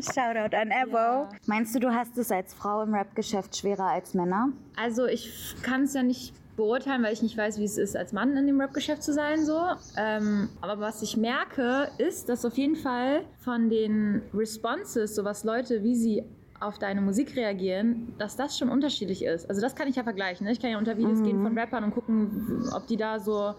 [0.00, 1.28] Shoutout an Ebo.
[1.46, 4.50] Meinst du, du hast es als Frau im Rap-Geschäft schwerer als Männer?
[4.76, 8.12] Also ich kann es ja nicht beurteilen, weil ich nicht weiß, wie es ist, als
[8.12, 9.44] Mann in dem Rap-Geschäft zu sein.
[9.44, 9.60] So.
[9.96, 15.44] Ähm, aber was ich merke, ist, dass auf jeden Fall von den Responses, so was
[15.44, 16.24] Leute, wie sie
[16.60, 19.48] auf deine Musik reagieren, dass das schon unterschiedlich ist.
[19.48, 20.44] Also das kann ich ja vergleichen.
[20.46, 20.52] Ne?
[20.52, 23.54] Ich kann ja unter Videos gehen von Rappern und gucken, ob die da so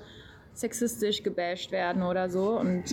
[0.51, 2.83] sexistisch gebasht werden oder so und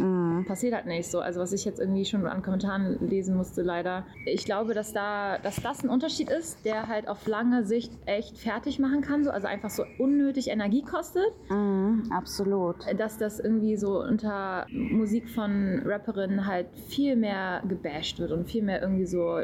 [0.47, 1.19] passiert halt nicht so.
[1.19, 4.07] Also was ich jetzt irgendwie schon an Kommentaren lesen musste, leider.
[4.25, 8.39] Ich glaube, dass da, dass das ein Unterschied ist, der halt auf lange Sicht echt
[8.39, 9.31] fertig machen kann, so.
[9.31, 12.77] also einfach so unnötig Energie kostet, Mhm, absolut.
[12.99, 18.63] dass das irgendwie so unter Musik von Rapperinnen halt viel mehr gebasht wird und viel
[18.63, 19.41] mehr irgendwie so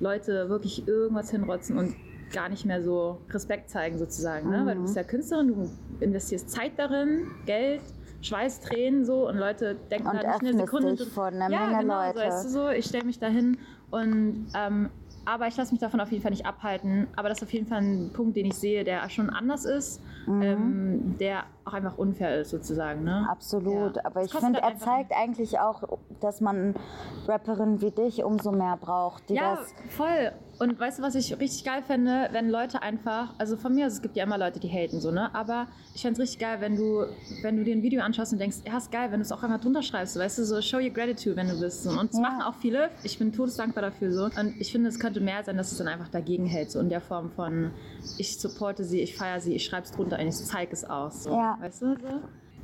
[0.00, 1.94] Leute wirklich irgendwas hinrotzen und
[2.32, 4.62] gar nicht mehr so Respekt zeigen sozusagen, ne?
[4.66, 5.70] weil du bist ja Künstlerin, du
[6.00, 7.80] investierst Zeit darin, Geld,
[8.20, 11.66] Schweiß, Tränen so und Leute denken Und halt nicht eine Sekunde dich vor einer ja,
[11.66, 12.18] Menge genau, Leute.
[12.18, 13.58] So, weißt du so, ich stelle mich da hin
[13.90, 14.90] und ähm,
[15.24, 17.08] aber ich lasse mich davon auf jeden Fall nicht abhalten.
[17.16, 20.00] Aber das ist auf jeden Fall ein Punkt, den ich sehe, der schon anders ist,
[20.26, 20.42] Mhm.
[20.42, 23.02] ähm, der auch einfach unfair ist sozusagen.
[23.04, 23.26] Ne?
[23.28, 24.04] Absolut, Ja.
[24.04, 25.82] aber ich finde, er zeigt eigentlich auch,
[26.20, 26.74] dass man
[27.26, 30.32] Rapperinnen wie dich umso mehr braucht, die Ja, das voll.
[30.58, 33.92] Und weißt du, was ich richtig geil fände, wenn Leute einfach, also von mir aus,
[33.94, 35.28] es gibt ja immer Leute, die haten so, ne?
[35.34, 37.04] Aber ich fände es richtig geil, wenn du,
[37.42, 39.42] wenn du dir ein Video anschaust und denkst, ja, ist geil, wenn du es auch
[39.42, 41.82] einfach drunter schreibst, weißt du, so show your gratitude, wenn du bist.
[41.82, 41.90] So.
[41.90, 42.88] Und das machen auch viele.
[43.02, 44.24] Ich bin todesdankbar dafür so.
[44.24, 46.88] Und ich finde, es könnte mehr sein, dass es dann einfach dagegen hält, so in
[46.88, 47.72] der Form von,
[48.16, 51.24] ich supporte sie, ich feiere sie, ich schreibe es drunter und ich zeige es aus.
[51.24, 51.32] So.
[51.32, 51.55] Ja.
[51.60, 52.20] Weißt du so?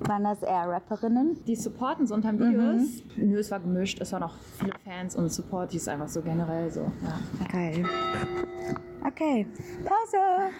[0.09, 1.45] Waren das eher Rapperinnen?
[1.45, 3.03] Die supporten so unter Videos.
[3.17, 6.81] Nö, es war gemischt, es waren auch viele Fans und Supporties einfach so generell so.
[6.81, 7.47] Ja.
[7.53, 7.85] Geil.
[9.07, 9.47] Okay,
[9.85, 10.51] Pause.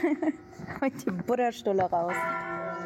[0.80, 2.14] Holt die Butterstulle raus.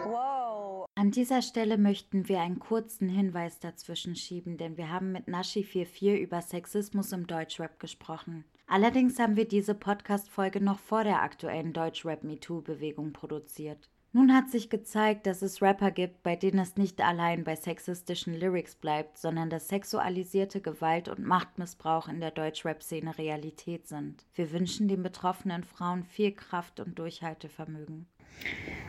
[0.04, 0.86] Wow.
[0.94, 6.16] An dieser Stelle möchten wir einen kurzen Hinweis dazwischen schieben, denn wir haben mit Nashi44
[6.16, 8.44] über Sexismus im Deutschrap gesprochen.
[8.66, 13.88] Allerdings haben wir diese Podcast-Folge noch vor der aktuellen Deutschrap-MeToo-Bewegung produziert.
[14.12, 18.32] Nun hat sich gezeigt, dass es Rapper gibt, bei denen es nicht allein bei sexistischen
[18.34, 24.24] Lyrics bleibt, sondern dass sexualisierte Gewalt und Machtmissbrauch in der Deutschrap-Szene Realität sind.
[24.34, 28.06] Wir wünschen den betroffenen Frauen viel Kraft und Durchhaltevermögen.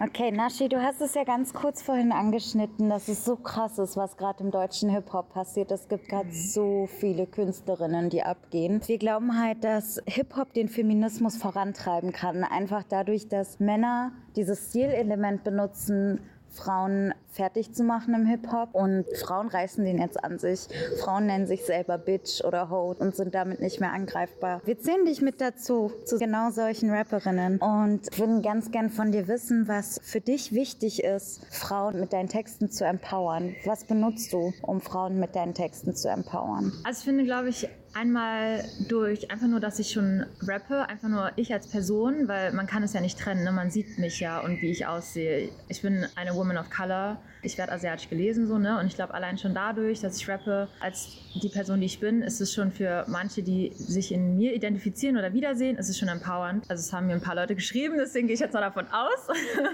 [0.02, 3.98] Okay, Nashi, du hast es ja ganz kurz vorhin angeschnitten, dass es so krass ist,
[3.98, 5.72] was gerade im deutschen Hip-Hop passiert.
[5.72, 8.82] Es gibt gerade so viele Künstlerinnen, die abgehen.
[8.86, 12.46] Wir glauben halt, dass Hip-Hop den Feminismus vorantreiben kann.
[12.46, 16.22] Einfach dadurch, dass Männer dieses Stilelement benutzen,
[16.52, 20.68] Frauen fertig zu machen im Hip-Hop und Frauen reißen den jetzt an sich.
[21.02, 24.62] Frauen nennen sich selber Bitch oder Ho und sind damit nicht mehr angreifbar.
[24.66, 29.28] Wir zählen dich mit dazu, zu genau solchen Rapperinnen und würden ganz gern von dir
[29.28, 33.56] wissen, was für dich wichtig ist, Frauen mit deinen Texten zu empowern.
[33.66, 36.74] Was benutzt du, um Frauen mit deinen Texten zu empowern?
[36.84, 41.32] Also ich finde, glaube ich, einmal durch einfach nur, dass ich schon rappe, einfach nur
[41.36, 43.52] ich als Person, weil man kann es ja nicht trennen, ne?
[43.52, 45.50] man sieht mich ja und wie ich aussehe.
[45.68, 48.80] Ich bin eine Woman of Color, ich werde asiatisch gelesen so, ne?
[48.80, 51.10] Und ich glaube allein schon dadurch, dass ich rappe als
[51.42, 55.18] die Person, die ich bin, ist es schon für manche, die sich in mir identifizieren
[55.18, 56.70] oder wiedersehen, ist es schon empowernd.
[56.70, 59.28] Also es haben mir ein paar Leute geschrieben, deswegen gehe ich jetzt mal davon aus.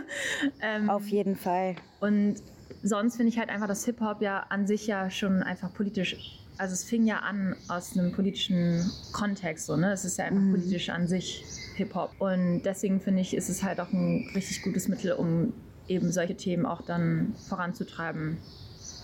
[0.62, 1.76] ähm, Auf jeden Fall.
[2.00, 2.42] und
[2.84, 6.74] sonst finde ich halt einfach, dass Hip-Hop ja an sich ja schon einfach politisch, also
[6.74, 9.92] es fing ja an aus einem politischen Kontext, so, ne?
[9.92, 11.44] Es ist ja einfach politisch an sich
[11.76, 12.12] Hip-Hop.
[12.20, 15.54] Und deswegen finde ich, ist es halt auch ein richtig gutes Mittel, um
[15.88, 18.38] eben solche Themen auch dann voranzutreiben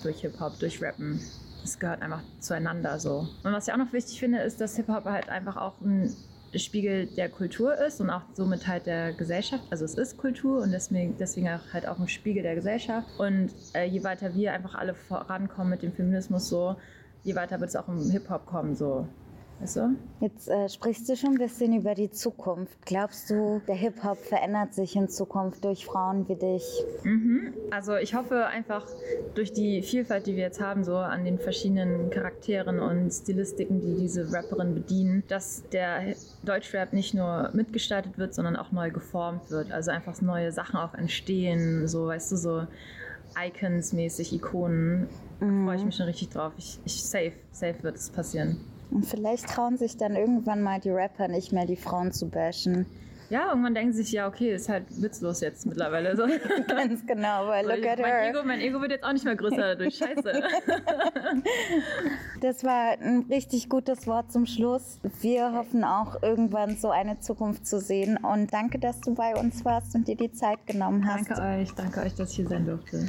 [0.04, 1.20] durch Hip-Hop, durch Rappen.
[1.64, 3.28] Es gehört einfach zueinander so.
[3.44, 6.16] Und was ich auch noch wichtig finde, ist, dass Hip-Hop halt einfach auch ein
[6.56, 9.64] Spiegel der Kultur ist und auch somit halt der Gesellschaft.
[9.70, 13.08] Also es ist Kultur und deswegen, deswegen auch halt auch ein Spiegel der Gesellschaft.
[13.20, 16.76] Und äh, je weiter wir einfach alle vorankommen mit dem Feminismus so,
[17.24, 19.08] je weiter wird es auch im Hip-Hop kommen so.
[19.62, 19.96] Weißt du?
[20.22, 22.84] Jetzt äh, sprichst du schon ein bisschen über die Zukunft.
[22.84, 26.64] Glaubst du, der Hip-Hop verändert sich in Zukunft durch Frauen wie dich?
[27.04, 27.54] Mhm.
[27.70, 28.88] Also ich hoffe einfach
[29.36, 34.02] durch die Vielfalt, die wir jetzt haben, so an den verschiedenen Charakteren und Stilistiken, die
[34.02, 39.72] diese Rapperin bedienen, dass der Deutschrap nicht nur mitgestaltet wird, sondern auch neu geformt wird.
[39.72, 42.68] Also einfach neue Sachen auch entstehen, so weißt du, so
[43.36, 45.08] Icons-mäßig, Ikonen.
[45.42, 46.54] Da freue ich mich schon richtig drauf.
[46.58, 48.58] Ich, ich safe, safe wird es passieren.
[48.92, 52.86] Und vielleicht trauen sich dann irgendwann mal die Rapper nicht mehr, die Frauen zu bashen.
[53.32, 56.16] Ja, irgendwann denken sie sich, ja, okay, ist halt witzlos jetzt mittlerweile.
[56.16, 56.28] So.
[56.68, 58.30] Ganz genau, weil look at mein, her.
[58.30, 59.96] Ego, mein Ego wird jetzt auch nicht mehr größer dadurch.
[59.96, 60.32] Scheiße.
[62.42, 65.00] Das war ein richtig gutes Wort zum Schluss.
[65.22, 68.18] Wir hoffen auch irgendwann so eine Zukunft zu sehen.
[68.18, 71.30] Und danke, dass du bei uns warst und dir die Zeit genommen hast.
[71.30, 73.08] danke euch, danke euch, dass ich hier sein durfte.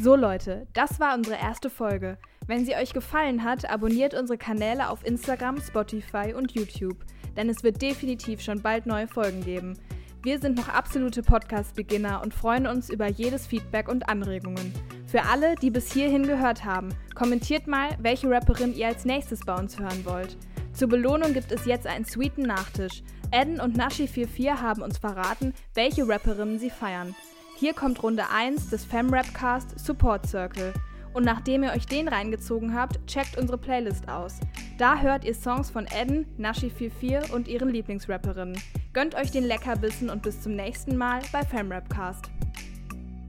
[0.00, 2.16] So Leute, das war unsere erste Folge.
[2.46, 7.04] Wenn sie euch gefallen hat, abonniert unsere Kanäle auf Instagram, Spotify und YouTube,
[7.36, 9.78] denn es wird definitiv schon bald neue Folgen geben.
[10.22, 14.72] Wir sind noch absolute Podcast-Beginner und freuen uns über jedes Feedback und Anregungen.
[15.06, 19.54] Für alle, die bis hierhin gehört haben, kommentiert mal, welche Rapperin ihr als nächstes bei
[19.54, 20.38] uns hören wollt.
[20.72, 23.02] Zur Belohnung gibt es jetzt einen sweeten Nachtisch.
[23.30, 27.14] Eden und Nashi44 haben uns verraten, welche Rapperinnen sie feiern.
[27.62, 30.74] Hier kommt Runde 1 des FemRapcast Support Circle.
[31.14, 34.40] Und nachdem ihr euch den reingezogen habt, checkt unsere Playlist aus.
[34.78, 38.60] Da hört ihr Songs von Eden, Nashi44 und ihren Lieblingsrapperinnen.
[38.92, 42.32] Gönnt euch den Leckerbissen und bis zum nächsten Mal bei FemRapcast.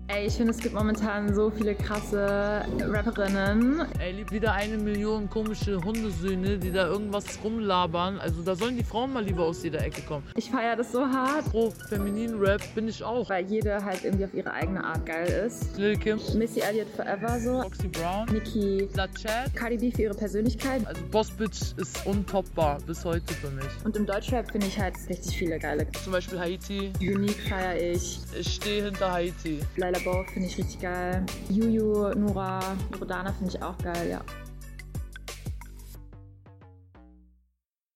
[0.10, 3.86] Ey, ich finde, es gibt momentan so viele krasse Rapperinnen.
[3.99, 8.20] Ey, lieb wieder eine Million komische Hundesöhne, die da irgendwas rumlabern.
[8.20, 10.24] Also da sollen die Frauen mal lieber aus jeder Ecke kommen.
[10.36, 13.30] Ich feiere das so hart, Pro feminin Rap bin ich auch.
[13.30, 15.78] weil jede halt irgendwie auf ihre eigene Art geil ist.
[15.78, 19.56] Lil Kim, Missy Elliott Forever so, Foxy Brown, Nicki, La Chat.
[19.56, 20.86] Cardi B für ihre Persönlichkeit.
[20.86, 23.66] Also Boss Bitch ist untoppbar bis heute für mich.
[23.86, 25.88] Und im Deutschrap finde ich halt richtig viele geile.
[26.04, 26.91] Zum Beispiel Haiti.
[26.99, 28.20] Unique feiere ich.
[28.38, 29.60] Ich stehe hinter Haiti.
[29.94, 31.24] Laila Bow finde ich richtig geil.
[31.50, 32.60] Juju, Nura,
[33.00, 34.22] Rodana finde ich auch geil, ja.